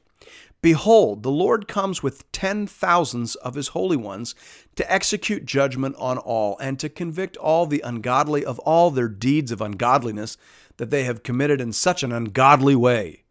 Behold, 0.61 1.23
the 1.23 1.31
Lord 1.31 1.67
comes 1.67 2.03
with 2.03 2.29
ten 2.31 2.67
thousands 2.67 3.35
of 3.35 3.55
his 3.55 3.69
holy 3.69 3.97
ones 3.97 4.35
to 4.75 4.91
execute 4.91 5.45
judgment 5.45 5.95
on 5.97 6.17
all, 6.17 6.57
and 6.59 6.77
to 6.79 6.89
convict 6.89 7.37
all 7.37 7.65
the 7.65 7.81
ungodly 7.81 8.43
of 8.43 8.59
all 8.59 8.91
their 8.91 9.07
deeds 9.07 9.51
of 9.51 9.61
ungodliness 9.61 10.37
that 10.77 10.89
they 10.89 11.05
have 11.05 11.23
committed 11.23 11.61
in 11.61 11.71
such 11.71 12.03
an 12.03 12.11
ungodly 12.11 12.75
way 12.75 13.23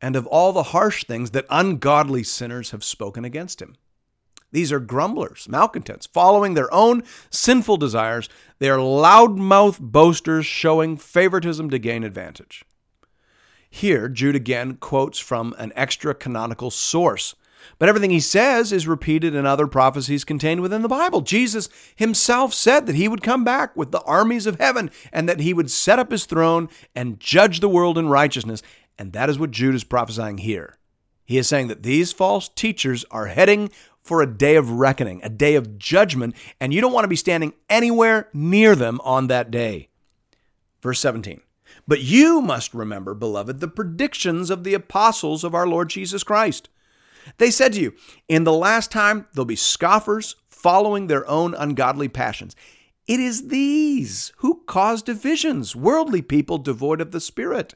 and 0.00 0.16
of 0.16 0.26
all 0.26 0.52
the 0.52 0.62
harsh 0.62 1.04
things 1.04 1.30
that 1.30 1.46
ungodly 1.50 2.22
sinners 2.22 2.70
have 2.70 2.84
spoken 2.84 3.24
against 3.24 3.62
him. 3.62 3.76
These 4.52 4.72
are 4.72 4.80
grumblers, 4.80 5.48
malcontents, 5.48 6.06
following 6.06 6.54
their 6.54 6.72
own 6.72 7.02
sinful 7.30 7.78
desires. 7.78 8.28
They 8.58 8.70
are 8.70 8.78
loudmouth 8.78 9.80
boasters 9.80 10.46
showing 10.46 10.96
favoritism 10.96 11.70
to 11.70 11.78
gain 11.78 12.04
advantage. 12.04 12.64
Here, 13.76 14.08
Jude 14.08 14.36
again 14.36 14.76
quotes 14.76 15.18
from 15.18 15.54
an 15.58 15.70
extra 15.76 16.14
canonical 16.14 16.70
source, 16.70 17.34
but 17.78 17.90
everything 17.90 18.08
he 18.08 18.20
says 18.20 18.72
is 18.72 18.88
repeated 18.88 19.34
in 19.34 19.44
other 19.44 19.66
prophecies 19.66 20.24
contained 20.24 20.62
within 20.62 20.80
the 20.80 20.88
Bible. 20.88 21.20
Jesus 21.20 21.68
himself 21.94 22.54
said 22.54 22.86
that 22.86 22.96
he 22.96 23.06
would 23.06 23.22
come 23.22 23.44
back 23.44 23.76
with 23.76 23.92
the 23.92 24.00
armies 24.04 24.46
of 24.46 24.58
heaven 24.58 24.90
and 25.12 25.28
that 25.28 25.40
he 25.40 25.52
would 25.52 25.70
set 25.70 25.98
up 25.98 26.10
his 26.10 26.24
throne 26.24 26.70
and 26.94 27.20
judge 27.20 27.60
the 27.60 27.68
world 27.68 27.98
in 27.98 28.08
righteousness. 28.08 28.62
And 28.98 29.12
that 29.12 29.28
is 29.28 29.38
what 29.38 29.50
Jude 29.50 29.74
is 29.74 29.84
prophesying 29.84 30.38
here. 30.38 30.78
He 31.26 31.36
is 31.36 31.46
saying 31.46 31.68
that 31.68 31.82
these 31.82 32.12
false 32.12 32.48
teachers 32.48 33.04
are 33.10 33.26
heading 33.26 33.68
for 34.02 34.22
a 34.22 34.26
day 34.38 34.56
of 34.56 34.70
reckoning, 34.70 35.20
a 35.22 35.28
day 35.28 35.54
of 35.54 35.78
judgment, 35.78 36.34
and 36.58 36.72
you 36.72 36.80
don't 36.80 36.94
want 36.94 37.04
to 37.04 37.08
be 37.08 37.14
standing 37.14 37.52
anywhere 37.68 38.30
near 38.32 38.74
them 38.74 39.02
on 39.04 39.26
that 39.26 39.50
day. 39.50 39.90
Verse 40.80 40.98
17. 41.00 41.42
But 41.88 42.00
you 42.00 42.40
must 42.40 42.74
remember, 42.74 43.14
beloved, 43.14 43.60
the 43.60 43.68
predictions 43.68 44.50
of 44.50 44.64
the 44.64 44.74
apostles 44.74 45.44
of 45.44 45.54
our 45.54 45.66
Lord 45.66 45.88
Jesus 45.88 46.22
Christ. 46.24 46.68
They 47.38 47.50
said 47.50 47.72
to 47.74 47.80
you, 47.80 47.94
In 48.28 48.44
the 48.44 48.52
last 48.52 48.90
time 48.90 49.26
there'll 49.32 49.44
be 49.44 49.56
scoffers 49.56 50.36
following 50.48 51.06
their 51.06 51.28
own 51.28 51.54
ungodly 51.54 52.08
passions. 52.08 52.56
It 53.06 53.20
is 53.20 53.48
these 53.48 54.32
who 54.38 54.62
cause 54.66 55.02
divisions, 55.02 55.76
worldly 55.76 56.22
people 56.22 56.58
devoid 56.58 57.00
of 57.00 57.12
the 57.12 57.20
Spirit. 57.20 57.74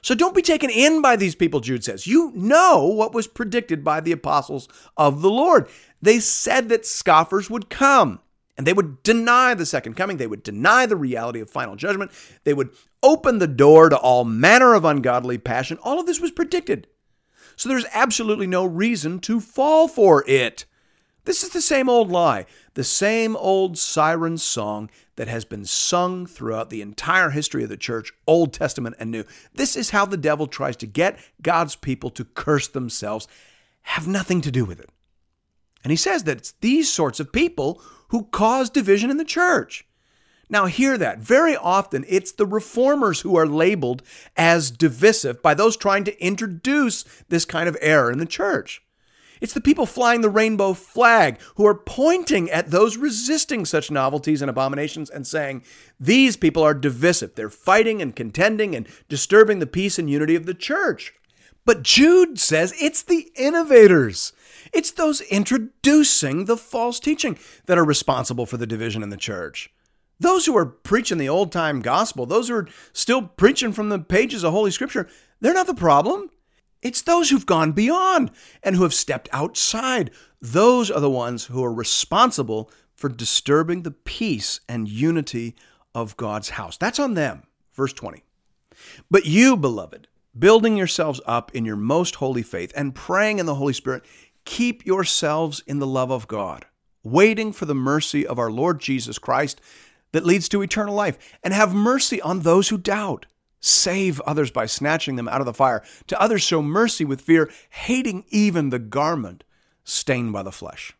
So 0.00 0.14
don't 0.14 0.34
be 0.34 0.42
taken 0.42 0.70
in 0.70 1.02
by 1.02 1.16
these 1.16 1.34
people, 1.34 1.58
Jude 1.58 1.82
says. 1.82 2.06
You 2.06 2.32
know 2.36 2.86
what 2.86 3.12
was 3.12 3.26
predicted 3.26 3.82
by 3.82 4.00
the 4.00 4.12
apostles 4.12 4.68
of 4.96 5.22
the 5.22 5.30
Lord. 5.30 5.68
They 6.00 6.20
said 6.20 6.68
that 6.68 6.86
scoffers 6.86 7.50
would 7.50 7.68
come 7.68 8.20
and 8.56 8.66
they 8.66 8.72
would 8.72 9.02
deny 9.02 9.54
the 9.54 9.66
second 9.66 9.94
coming. 9.94 10.16
They 10.16 10.26
would 10.26 10.42
deny 10.42 10.86
the 10.86 10.96
reality 10.96 11.40
of 11.40 11.50
final 11.50 11.74
judgment. 11.74 12.12
They 12.44 12.54
would 12.54 12.70
open 13.02 13.38
the 13.38 13.46
door 13.46 13.88
to 13.88 13.96
all 13.96 14.24
manner 14.24 14.74
of 14.74 14.84
ungodly 14.84 15.38
passion. 15.38 15.78
All 15.82 16.00
of 16.00 16.06
this 16.06 16.20
was 16.20 16.30
predicted. 16.30 16.86
So 17.56 17.68
there's 17.68 17.86
absolutely 17.92 18.46
no 18.46 18.64
reason 18.64 19.18
to 19.20 19.40
fall 19.40 19.88
for 19.88 20.24
it. 20.28 20.64
This 21.24 21.42
is 21.42 21.50
the 21.50 21.60
same 21.60 21.88
old 21.88 22.10
lie, 22.10 22.46
the 22.74 22.84
same 22.84 23.36
old 23.36 23.76
siren 23.76 24.38
song 24.38 24.88
that 25.16 25.28
has 25.28 25.44
been 25.44 25.64
sung 25.64 26.24
throughout 26.24 26.70
the 26.70 26.80
entire 26.80 27.30
history 27.30 27.64
of 27.64 27.68
the 27.68 27.76
church, 27.76 28.12
Old 28.26 28.52
Testament 28.52 28.96
and 28.98 29.10
New. 29.10 29.24
This 29.52 29.76
is 29.76 29.90
how 29.90 30.06
the 30.06 30.16
devil 30.16 30.46
tries 30.46 30.76
to 30.76 30.86
get 30.86 31.18
God's 31.42 31.76
people 31.76 32.10
to 32.10 32.24
curse 32.24 32.68
themselves, 32.68 33.28
have 33.82 34.06
nothing 34.06 34.40
to 34.42 34.50
do 34.50 34.64
with 34.64 34.80
it. 34.80 34.88
And 35.82 35.90
he 35.90 35.96
says 35.96 36.24
that 36.24 36.38
it's 36.38 36.52
these 36.60 36.90
sorts 36.90 37.20
of 37.20 37.32
people 37.32 37.82
who 38.08 38.24
cause 38.26 38.70
division 38.70 39.10
in 39.10 39.16
the 39.16 39.24
church. 39.24 39.86
Now, 40.50 40.66
hear 40.66 40.96
that. 40.96 41.18
Very 41.18 41.56
often, 41.56 42.04
it's 42.08 42.32
the 42.32 42.46
reformers 42.46 43.20
who 43.20 43.36
are 43.36 43.46
labeled 43.46 44.02
as 44.36 44.70
divisive 44.70 45.42
by 45.42 45.54
those 45.54 45.76
trying 45.76 46.04
to 46.04 46.24
introduce 46.24 47.04
this 47.28 47.44
kind 47.44 47.68
of 47.68 47.76
error 47.80 48.10
in 48.10 48.18
the 48.18 48.26
church. 48.26 48.82
It's 49.40 49.52
the 49.52 49.60
people 49.60 49.86
flying 49.86 50.20
the 50.20 50.30
rainbow 50.30 50.74
flag 50.74 51.40
who 51.56 51.66
are 51.66 51.74
pointing 51.74 52.50
at 52.50 52.70
those 52.70 52.96
resisting 52.96 53.64
such 53.64 53.90
novelties 53.90 54.42
and 54.42 54.50
abominations 54.50 55.10
and 55.10 55.26
saying, 55.26 55.62
These 56.00 56.36
people 56.36 56.62
are 56.62 56.74
divisive. 56.74 57.34
They're 57.34 57.50
fighting 57.50 58.02
and 58.02 58.16
contending 58.16 58.74
and 58.74 58.88
disturbing 59.08 59.58
the 59.58 59.66
peace 59.66 59.98
and 59.98 60.10
unity 60.10 60.34
of 60.34 60.46
the 60.46 60.54
church. 60.54 61.14
But 61.64 61.82
Jude 61.82 62.40
says 62.40 62.74
it's 62.80 63.02
the 63.02 63.30
innovators. 63.36 64.32
It's 64.72 64.90
those 64.90 65.20
introducing 65.20 66.46
the 66.46 66.56
false 66.56 66.98
teaching 66.98 67.38
that 67.66 67.78
are 67.78 67.84
responsible 67.84 68.46
for 68.46 68.56
the 68.56 68.66
division 68.66 69.02
in 69.02 69.10
the 69.10 69.16
church. 69.16 69.70
Those 70.20 70.46
who 70.46 70.56
are 70.56 70.66
preaching 70.66 71.18
the 71.18 71.28
old 71.28 71.52
time 71.52 71.80
gospel, 71.80 72.26
those 72.26 72.48
who 72.48 72.56
are 72.56 72.68
still 72.92 73.22
preaching 73.22 73.72
from 73.72 73.88
the 73.88 73.98
pages 73.98 74.44
of 74.44 74.52
Holy 74.52 74.70
Scripture, 74.70 75.08
they're 75.40 75.54
not 75.54 75.66
the 75.66 75.74
problem. 75.74 76.30
It's 76.82 77.02
those 77.02 77.30
who've 77.30 77.46
gone 77.46 77.72
beyond 77.72 78.30
and 78.62 78.76
who 78.76 78.82
have 78.82 78.94
stepped 78.94 79.28
outside. 79.32 80.10
Those 80.40 80.90
are 80.90 81.00
the 81.00 81.10
ones 81.10 81.46
who 81.46 81.64
are 81.64 81.72
responsible 81.72 82.70
for 82.94 83.08
disturbing 83.08 83.82
the 83.82 83.90
peace 83.90 84.60
and 84.68 84.88
unity 84.88 85.54
of 85.94 86.16
God's 86.16 86.50
house. 86.50 86.76
That's 86.76 86.98
on 86.98 87.14
them. 87.14 87.44
Verse 87.72 87.92
20. 87.92 88.22
But 89.10 89.26
you, 89.26 89.56
beloved, 89.56 90.08
building 90.36 90.76
yourselves 90.76 91.20
up 91.26 91.54
in 91.54 91.64
your 91.64 91.76
most 91.76 92.16
holy 92.16 92.42
faith 92.42 92.72
and 92.76 92.94
praying 92.94 93.38
in 93.38 93.46
the 93.46 93.56
Holy 93.56 93.72
Spirit, 93.72 94.04
keep 94.44 94.86
yourselves 94.86 95.62
in 95.66 95.78
the 95.78 95.86
love 95.86 96.10
of 96.10 96.28
God, 96.28 96.66
waiting 97.02 97.52
for 97.52 97.66
the 97.66 97.74
mercy 97.74 98.26
of 98.26 98.38
our 98.38 98.50
Lord 98.50 98.80
Jesus 98.80 99.18
Christ 99.18 99.60
that 100.12 100.26
leads 100.26 100.48
to 100.48 100.62
eternal 100.62 100.94
life, 100.94 101.18
and 101.42 101.52
have 101.52 101.74
mercy 101.74 102.20
on 102.20 102.40
those 102.40 102.68
who 102.68 102.78
doubt. 102.78 103.26
Save 103.60 104.20
others 104.20 104.50
by 104.50 104.66
snatching 104.66 105.16
them 105.16 105.28
out 105.28 105.40
of 105.40 105.46
the 105.46 105.52
fire. 105.52 105.82
To 106.06 106.20
others, 106.20 106.42
show 106.42 106.62
mercy 106.62 107.04
with 107.04 107.20
fear, 107.20 107.50
hating 107.70 108.24
even 108.28 108.70
the 108.70 108.78
garment 108.78 109.44
stained 109.84 110.32
by 110.32 110.42
the 110.42 110.52
flesh. 110.52 110.94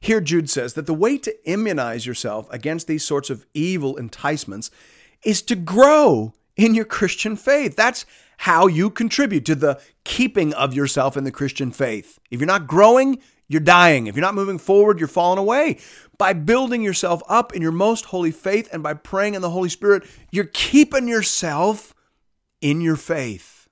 Here, 0.00 0.20
Jude 0.20 0.50
says 0.50 0.74
that 0.74 0.86
the 0.86 0.94
way 0.94 1.18
to 1.18 1.50
immunize 1.50 2.06
yourself 2.06 2.48
against 2.50 2.86
these 2.86 3.04
sorts 3.04 3.30
of 3.30 3.46
evil 3.54 3.96
enticements 3.96 4.70
is 5.24 5.42
to 5.42 5.54
grow 5.54 6.32
in 6.56 6.74
your 6.74 6.84
Christian 6.84 7.36
faith. 7.36 7.76
That's 7.76 8.04
how 8.38 8.66
you 8.66 8.90
contribute 8.90 9.44
to 9.46 9.54
the 9.54 9.80
keeping 10.04 10.52
of 10.54 10.74
yourself 10.74 11.16
in 11.16 11.24
the 11.24 11.30
Christian 11.30 11.70
faith. 11.70 12.18
If 12.30 12.40
you're 12.40 12.46
not 12.46 12.66
growing, 12.66 13.20
you're 13.48 13.60
dying. 13.60 14.06
If 14.06 14.16
you're 14.16 14.22
not 14.22 14.34
moving 14.34 14.58
forward, 14.58 14.98
you're 14.98 15.08
falling 15.08 15.38
away. 15.38 15.78
By 16.18 16.32
building 16.32 16.82
yourself 16.82 17.22
up 17.28 17.54
in 17.54 17.62
your 17.62 17.72
most 17.72 18.06
holy 18.06 18.30
faith 18.30 18.68
and 18.72 18.82
by 18.82 18.94
praying 18.94 19.34
in 19.34 19.42
the 19.42 19.50
Holy 19.50 19.68
Spirit, 19.68 20.04
you're 20.30 20.44
keeping 20.52 21.08
yourself 21.08 21.94
in 22.60 22.80
your 22.80 22.96
faith. 22.96 23.68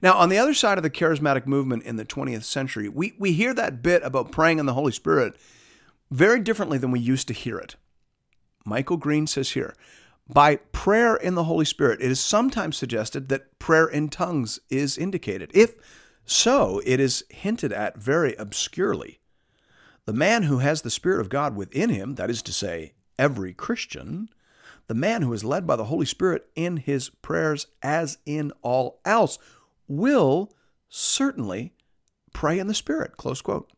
Now, 0.00 0.14
on 0.14 0.28
the 0.28 0.38
other 0.38 0.54
side 0.54 0.78
of 0.78 0.84
the 0.84 0.90
charismatic 0.90 1.46
movement 1.46 1.82
in 1.82 1.96
the 1.96 2.04
20th 2.04 2.44
century, 2.44 2.88
we, 2.88 3.14
we 3.18 3.32
hear 3.32 3.52
that 3.52 3.82
bit 3.82 4.02
about 4.02 4.32
praying 4.32 4.58
in 4.58 4.66
the 4.66 4.74
Holy 4.74 4.92
Spirit 4.92 5.34
very 6.10 6.40
differently 6.40 6.78
than 6.78 6.90
we 6.90 7.00
used 7.00 7.28
to 7.28 7.34
hear 7.34 7.58
it. 7.58 7.76
Michael 8.64 8.96
Green 8.96 9.26
says 9.26 9.50
here 9.50 9.74
by 10.28 10.56
prayer 10.56 11.16
in 11.16 11.34
the 11.34 11.44
Holy 11.44 11.64
Spirit, 11.64 12.00
it 12.00 12.10
is 12.10 12.20
sometimes 12.20 12.76
suggested 12.76 13.28
that 13.28 13.58
prayer 13.58 13.86
in 13.86 14.08
tongues 14.08 14.60
is 14.70 14.96
indicated. 14.96 15.50
If 15.52 15.74
so, 16.24 16.80
it 16.84 17.00
is 17.00 17.24
hinted 17.30 17.72
at 17.72 17.98
very 17.98 18.34
obscurely. 18.38 19.20
The 20.04 20.12
man 20.12 20.44
who 20.44 20.58
has 20.58 20.82
the 20.82 20.90
Spirit 20.90 21.20
of 21.20 21.28
God 21.28 21.56
within 21.56 21.90
him, 21.90 22.14
that 22.16 22.30
is 22.30 22.42
to 22.42 22.52
say, 22.52 22.94
every 23.18 23.52
Christian, 23.52 24.28
the 24.88 24.94
man 24.94 25.22
who 25.22 25.32
is 25.32 25.44
led 25.44 25.66
by 25.66 25.76
the 25.76 25.84
Holy 25.84 26.06
Spirit 26.06 26.46
in 26.54 26.78
his 26.78 27.08
prayers 27.08 27.66
as 27.82 28.18
in 28.26 28.52
all 28.62 29.00
else, 29.04 29.38
will 29.86 30.52
certainly 30.88 31.72
pray 32.32 32.58
in 32.58 32.66
the 32.66 32.74
Spirit. 32.74 33.16
Close 33.16 33.40
quote. 33.40 33.70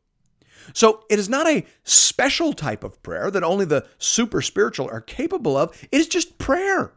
So 0.72 1.04
it 1.10 1.18
is 1.18 1.28
not 1.28 1.46
a 1.46 1.66
special 1.82 2.52
type 2.52 2.84
of 2.84 3.02
prayer 3.02 3.30
that 3.30 3.44
only 3.44 3.64
the 3.64 3.86
super 3.98 4.40
spiritual 4.40 4.88
are 4.88 5.00
capable 5.00 5.56
of. 5.56 5.76
It 5.92 6.00
is 6.00 6.08
just 6.08 6.38
prayer. 6.38 6.92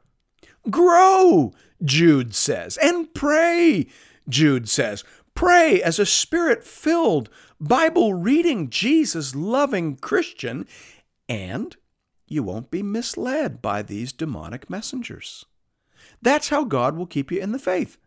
Grow, 0.69 1.53
Jude 1.83 2.33
says, 2.33 2.77
and 2.77 3.13
pray, 3.13 3.87
Jude 4.29 4.69
says. 4.69 5.03
Pray 5.37 5.83
as 5.83 5.99
a 5.99 6.05
spirit 6.07 6.63
filled, 6.63 7.29
Bible 7.59 8.15
reading, 8.15 8.71
Jesus 8.71 9.35
loving 9.35 9.95
Christian, 9.95 10.65
and 11.29 11.77
you 12.25 12.41
won't 12.41 12.71
be 12.71 12.81
misled 12.81 13.61
by 13.61 13.83
these 13.83 14.11
demonic 14.11 14.67
messengers. 14.67 15.45
That's 16.23 16.49
how 16.49 16.63
God 16.63 16.97
will 16.97 17.05
keep 17.05 17.31
you 17.31 17.39
in 17.39 17.51
the 17.51 17.59
faith. 17.59 17.99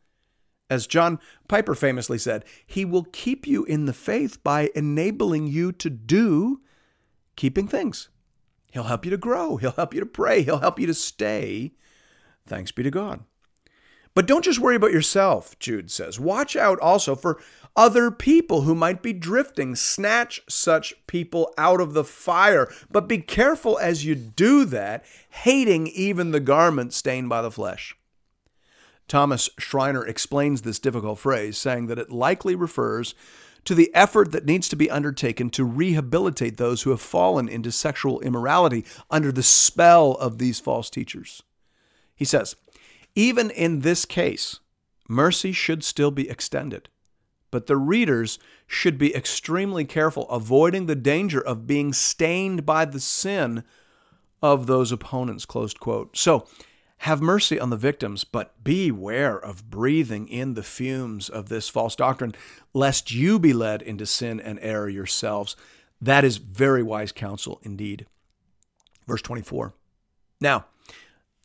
As 0.68 0.88
John 0.88 1.20
Piper 1.46 1.76
famously 1.76 2.18
said, 2.18 2.44
He 2.66 2.84
will 2.84 3.06
keep 3.12 3.46
you 3.46 3.64
in 3.64 3.84
the 3.84 3.92
faith 3.92 4.42
by 4.42 4.70
enabling 4.74 5.46
you 5.46 5.70
to 5.70 5.88
do 5.88 6.62
keeping 7.36 7.68
things. 7.68 8.08
He'll 8.72 8.82
help 8.82 9.04
you 9.04 9.12
to 9.12 9.16
grow. 9.16 9.56
He'll 9.56 9.70
help 9.70 9.94
you 9.94 10.00
to 10.00 10.06
pray. 10.06 10.42
He'll 10.42 10.58
help 10.58 10.80
you 10.80 10.88
to 10.88 10.94
stay. 10.94 11.74
Thanks 12.44 12.72
be 12.72 12.82
to 12.82 12.90
God. 12.90 13.20
But 14.14 14.26
don't 14.26 14.44
just 14.44 14.58
worry 14.58 14.76
about 14.76 14.92
yourself, 14.92 15.58
Jude 15.58 15.90
says. 15.90 16.18
Watch 16.18 16.56
out 16.56 16.80
also 16.80 17.14
for 17.14 17.40
other 17.76 18.10
people 18.10 18.62
who 18.62 18.74
might 18.74 19.02
be 19.02 19.12
drifting. 19.12 19.76
Snatch 19.76 20.42
such 20.48 20.94
people 21.06 21.54
out 21.56 21.80
of 21.80 21.94
the 21.94 22.04
fire. 22.04 22.72
But 22.90 23.08
be 23.08 23.18
careful 23.18 23.78
as 23.78 24.04
you 24.04 24.14
do 24.14 24.64
that, 24.66 25.04
hating 25.30 25.86
even 25.88 26.32
the 26.32 26.40
garment 26.40 26.92
stained 26.92 27.28
by 27.28 27.40
the 27.40 27.52
flesh. 27.52 27.94
Thomas 29.06 29.48
Schreiner 29.58 30.04
explains 30.06 30.62
this 30.62 30.78
difficult 30.78 31.18
phrase, 31.18 31.58
saying 31.58 31.86
that 31.86 31.98
it 31.98 32.10
likely 32.10 32.54
refers 32.54 33.14
to 33.64 33.74
the 33.74 33.90
effort 33.94 34.32
that 34.32 34.46
needs 34.46 34.68
to 34.68 34.76
be 34.76 34.90
undertaken 34.90 35.50
to 35.50 35.64
rehabilitate 35.64 36.56
those 36.56 36.82
who 36.82 36.90
have 36.90 37.00
fallen 37.00 37.48
into 37.48 37.70
sexual 37.70 38.20
immorality 38.20 38.84
under 39.10 39.30
the 39.32 39.42
spell 39.42 40.12
of 40.12 40.38
these 40.38 40.60
false 40.60 40.88
teachers. 40.90 41.42
He 42.14 42.24
says, 42.24 42.54
even 43.14 43.50
in 43.50 43.80
this 43.80 44.04
case, 44.04 44.60
mercy 45.08 45.52
should 45.52 45.84
still 45.84 46.10
be 46.10 46.28
extended, 46.28 46.88
but 47.50 47.66
the 47.66 47.76
readers 47.76 48.38
should 48.66 48.98
be 48.98 49.14
extremely 49.14 49.84
careful, 49.84 50.28
avoiding 50.30 50.86
the 50.86 50.94
danger 50.94 51.40
of 51.40 51.66
being 51.66 51.92
stained 51.92 52.64
by 52.64 52.84
the 52.84 53.00
sin 53.00 53.64
of 54.42 54.66
those 54.66 54.92
opponents. 54.92 55.44
Closed 55.44 55.80
quote. 55.80 56.16
So, 56.16 56.46
have 57.04 57.22
mercy 57.22 57.58
on 57.58 57.70
the 57.70 57.78
victims, 57.78 58.24
but 58.24 58.62
beware 58.62 59.38
of 59.38 59.70
breathing 59.70 60.28
in 60.28 60.52
the 60.52 60.62
fumes 60.62 61.30
of 61.30 61.48
this 61.48 61.66
false 61.66 61.96
doctrine, 61.96 62.34
lest 62.74 63.10
you 63.10 63.38
be 63.38 63.54
led 63.54 63.80
into 63.80 64.04
sin 64.04 64.38
and 64.38 64.58
error 64.60 64.88
yourselves. 64.88 65.56
That 65.98 66.24
is 66.24 66.36
very 66.36 66.82
wise 66.82 67.10
counsel 67.10 67.58
indeed. 67.62 68.06
Verse 69.06 69.22
24. 69.22 69.72
Now, 70.42 70.66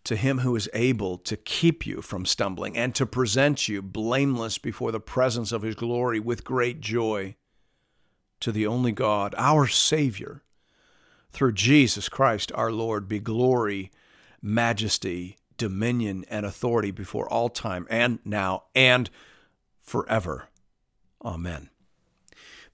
to 0.06 0.16
him 0.16 0.40
who 0.40 0.56
is 0.56 0.70
able 0.74 1.18
to 1.18 1.36
keep 1.36 1.86
you 1.86 2.02
from 2.02 2.26
stumbling 2.26 2.78
and 2.78 2.96
to 2.96 3.06
present 3.06 3.68
you 3.68 3.82
blameless 3.82 4.58
before 4.58 4.92
the 4.92 5.00
presence 5.00 5.52
of 5.52 5.64
his 5.64 5.76
glory 5.76 6.20
with 6.20 6.44
great 6.44 6.80
joy, 6.80 7.36
to 8.40 8.52
the 8.52 8.68
only 8.68 8.92
God, 8.92 9.34
our 9.38 9.68
Savior, 9.68 10.44
through 11.32 11.54
Jesus 11.54 12.08
Christ 12.08 12.52
our 12.54 12.72
Lord, 12.72 13.10
be 13.10 13.20
glory, 13.20 13.92
majesty, 14.42 15.38
dominion, 15.58 16.24
and 16.30 16.46
authority 16.46 16.92
before 16.92 17.28
all 17.28 17.50
time 17.50 17.88
and 17.90 18.20
now 18.24 18.64
and 18.76 19.10
forever. 19.82 20.50
Amen. 21.24 21.70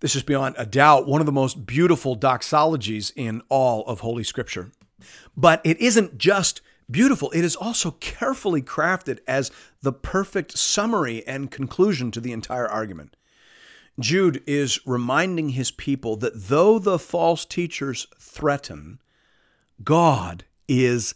This 0.01 0.15
is 0.15 0.23
beyond 0.23 0.55
a 0.57 0.65
doubt 0.65 1.07
one 1.07 1.21
of 1.21 1.25
the 1.25 1.31
most 1.31 1.65
beautiful 1.65 2.17
doxologies 2.17 3.13
in 3.15 3.41
all 3.49 3.85
of 3.85 4.01
Holy 4.01 4.23
Scripture. 4.23 4.71
But 5.37 5.61
it 5.63 5.79
isn't 5.79 6.17
just 6.17 6.61
beautiful, 6.91 7.31
it 7.31 7.43
is 7.43 7.55
also 7.55 7.91
carefully 7.91 8.61
crafted 8.61 9.19
as 9.27 9.51
the 9.81 9.93
perfect 9.93 10.57
summary 10.57 11.25
and 11.25 11.49
conclusion 11.49 12.11
to 12.11 12.21
the 12.21 12.31
entire 12.31 12.67
argument. 12.67 13.15
Jude 13.99 14.43
is 14.47 14.79
reminding 14.85 15.49
his 15.49 15.71
people 15.71 16.15
that 16.17 16.33
though 16.35 16.79
the 16.79 16.99
false 16.99 17.45
teachers 17.45 18.07
threaten, 18.19 18.99
God 19.83 20.45
is 20.67 21.13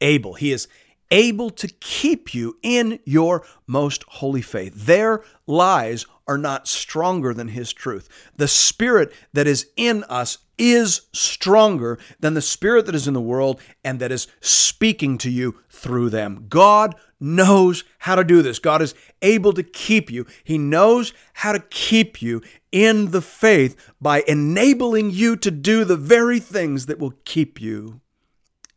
able. 0.00 0.34
He 0.34 0.52
is 0.52 0.68
able 1.10 1.50
to 1.50 1.68
keep 1.68 2.34
you 2.34 2.56
in 2.62 2.98
your 3.04 3.44
most 3.66 4.04
holy 4.08 4.42
faith. 4.42 4.74
Their 4.74 5.22
lies 5.46 6.06
are 6.26 6.38
not 6.38 6.66
stronger 6.66 7.32
than 7.32 7.48
His 7.48 7.72
truth. 7.72 8.08
The 8.36 8.48
Spirit 8.48 9.12
that 9.32 9.46
is 9.46 9.68
in 9.76 10.04
us 10.04 10.38
is 10.58 11.02
stronger 11.12 11.98
than 12.18 12.34
the 12.34 12.42
Spirit 12.42 12.86
that 12.86 12.94
is 12.94 13.06
in 13.06 13.14
the 13.14 13.20
world 13.20 13.60
and 13.84 14.00
that 14.00 14.12
is 14.12 14.26
speaking 14.40 15.18
to 15.18 15.30
you 15.30 15.56
through 15.68 16.10
them. 16.10 16.46
God 16.48 16.94
knows 17.20 17.84
how 17.98 18.14
to 18.14 18.24
do 18.24 18.42
this. 18.42 18.58
God 18.58 18.82
is 18.82 18.94
able 19.22 19.52
to 19.52 19.62
keep 19.62 20.10
you. 20.10 20.26
He 20.44 20.58
knows 20.58 21.12
how 21.34 21.52
to 21.52 21.60
keep 21.60 22.20
you 22.20 22.42
in 22.72 23.10
the 23.10 23.22
faith 23.22 23.92
by 24.00 24.22
enabling 24.26 25.10
you 25.10 25.36
to 25.36 25.50
do 25.50 25.84
the 25.84 25.96
very 25.96 26.40
things 26.40 26.86
that 26.86 26.98
will 26.98 27.14
keep 27.24 27.60
you 27.60 28.00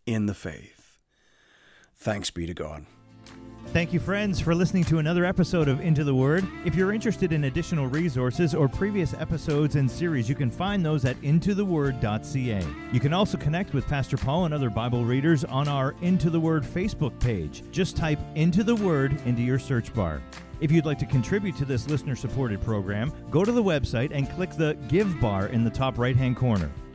in 0.05 0.25
the 0.25 0.33
faith. 0.33 0.78
Thanks 1.99 2.29
be 2.29 2.45
to 2.45 2.53
God. 2.53 2.85
Thank 3.67 3.93
you, 3.93 3.99
friends, 3.99 4.39
for 4.39 4.55
listening 4.55 4.83
to 4.85 4.97
another 4.97 5.25
episode 5.25 5.67
of 5.67 5.81
Into 5.81 6.03
the 6.03 6.15
Word. 6.15 6.47
If 6.65 6.73
you're 6.73 6.91
interested 6.91 7.33
in 7.33 7.43
additional 7.43 7.87
resources 7.87 8.55
or 8.55 8.67
previous 8.67 9.13
episodes 9.13 9.75
and 9.75 9.91
series, 9.91 10.27
you 10.27 10.33
can 10.33 10.49
find 10.49 10.83
those 10.83 11.05
at 11.05 11.21
intotheword.ca. 11.21 12.65
You 12.91 12.99
can 12.99 13.13
also 13.13 13.37
connect 13.37 13.73
with 13.73 13.85
Pastor 13.85 14.17
Paul 14.17 14.45
and 14.45 14.53
other 14.53 14.71
Bible 14.71 15.05
readers 15.05 15.43
on 15.43 15.67
our 15.67 15.93
Into 16.01 16.31
the 16.31 16.39
Word 16.39 16.63
Facebook 16.63 17.19
page. 17.19 17.63
Just 17.69 17.95
type 17.95 18.19
Into 18.33 18.63
the 18.63 18.75
Word 18.75 19.21
into 19.25 19.43
your 19.43 19.59
search 19.59 19.93
bar. 19.93 20.21
If 20.61 20.71
you'd 20.71 20.85
like 20.85 20.99
to 20.99 21.05
contribute 21.05 21.55
to 21.57 21.65
this 21.65 21.87
listener 21.89 22.15
supported 22.15 22.61
program, 22.61 23.13
go 23.29 23.45
to 23.45 23.51
the 23.51 23.63
website 23.63 24.11
and 24.11 24.29
click 24.31 24.51
the 24.51 24.75
Give 24.87 25.19
bar 25.19 25.47
in 25.47 25.63
the 25.63 25.69
top 25.69 25.99
right 25.99 26.15
hand 26.15 26.37
corner. 26.37 26.71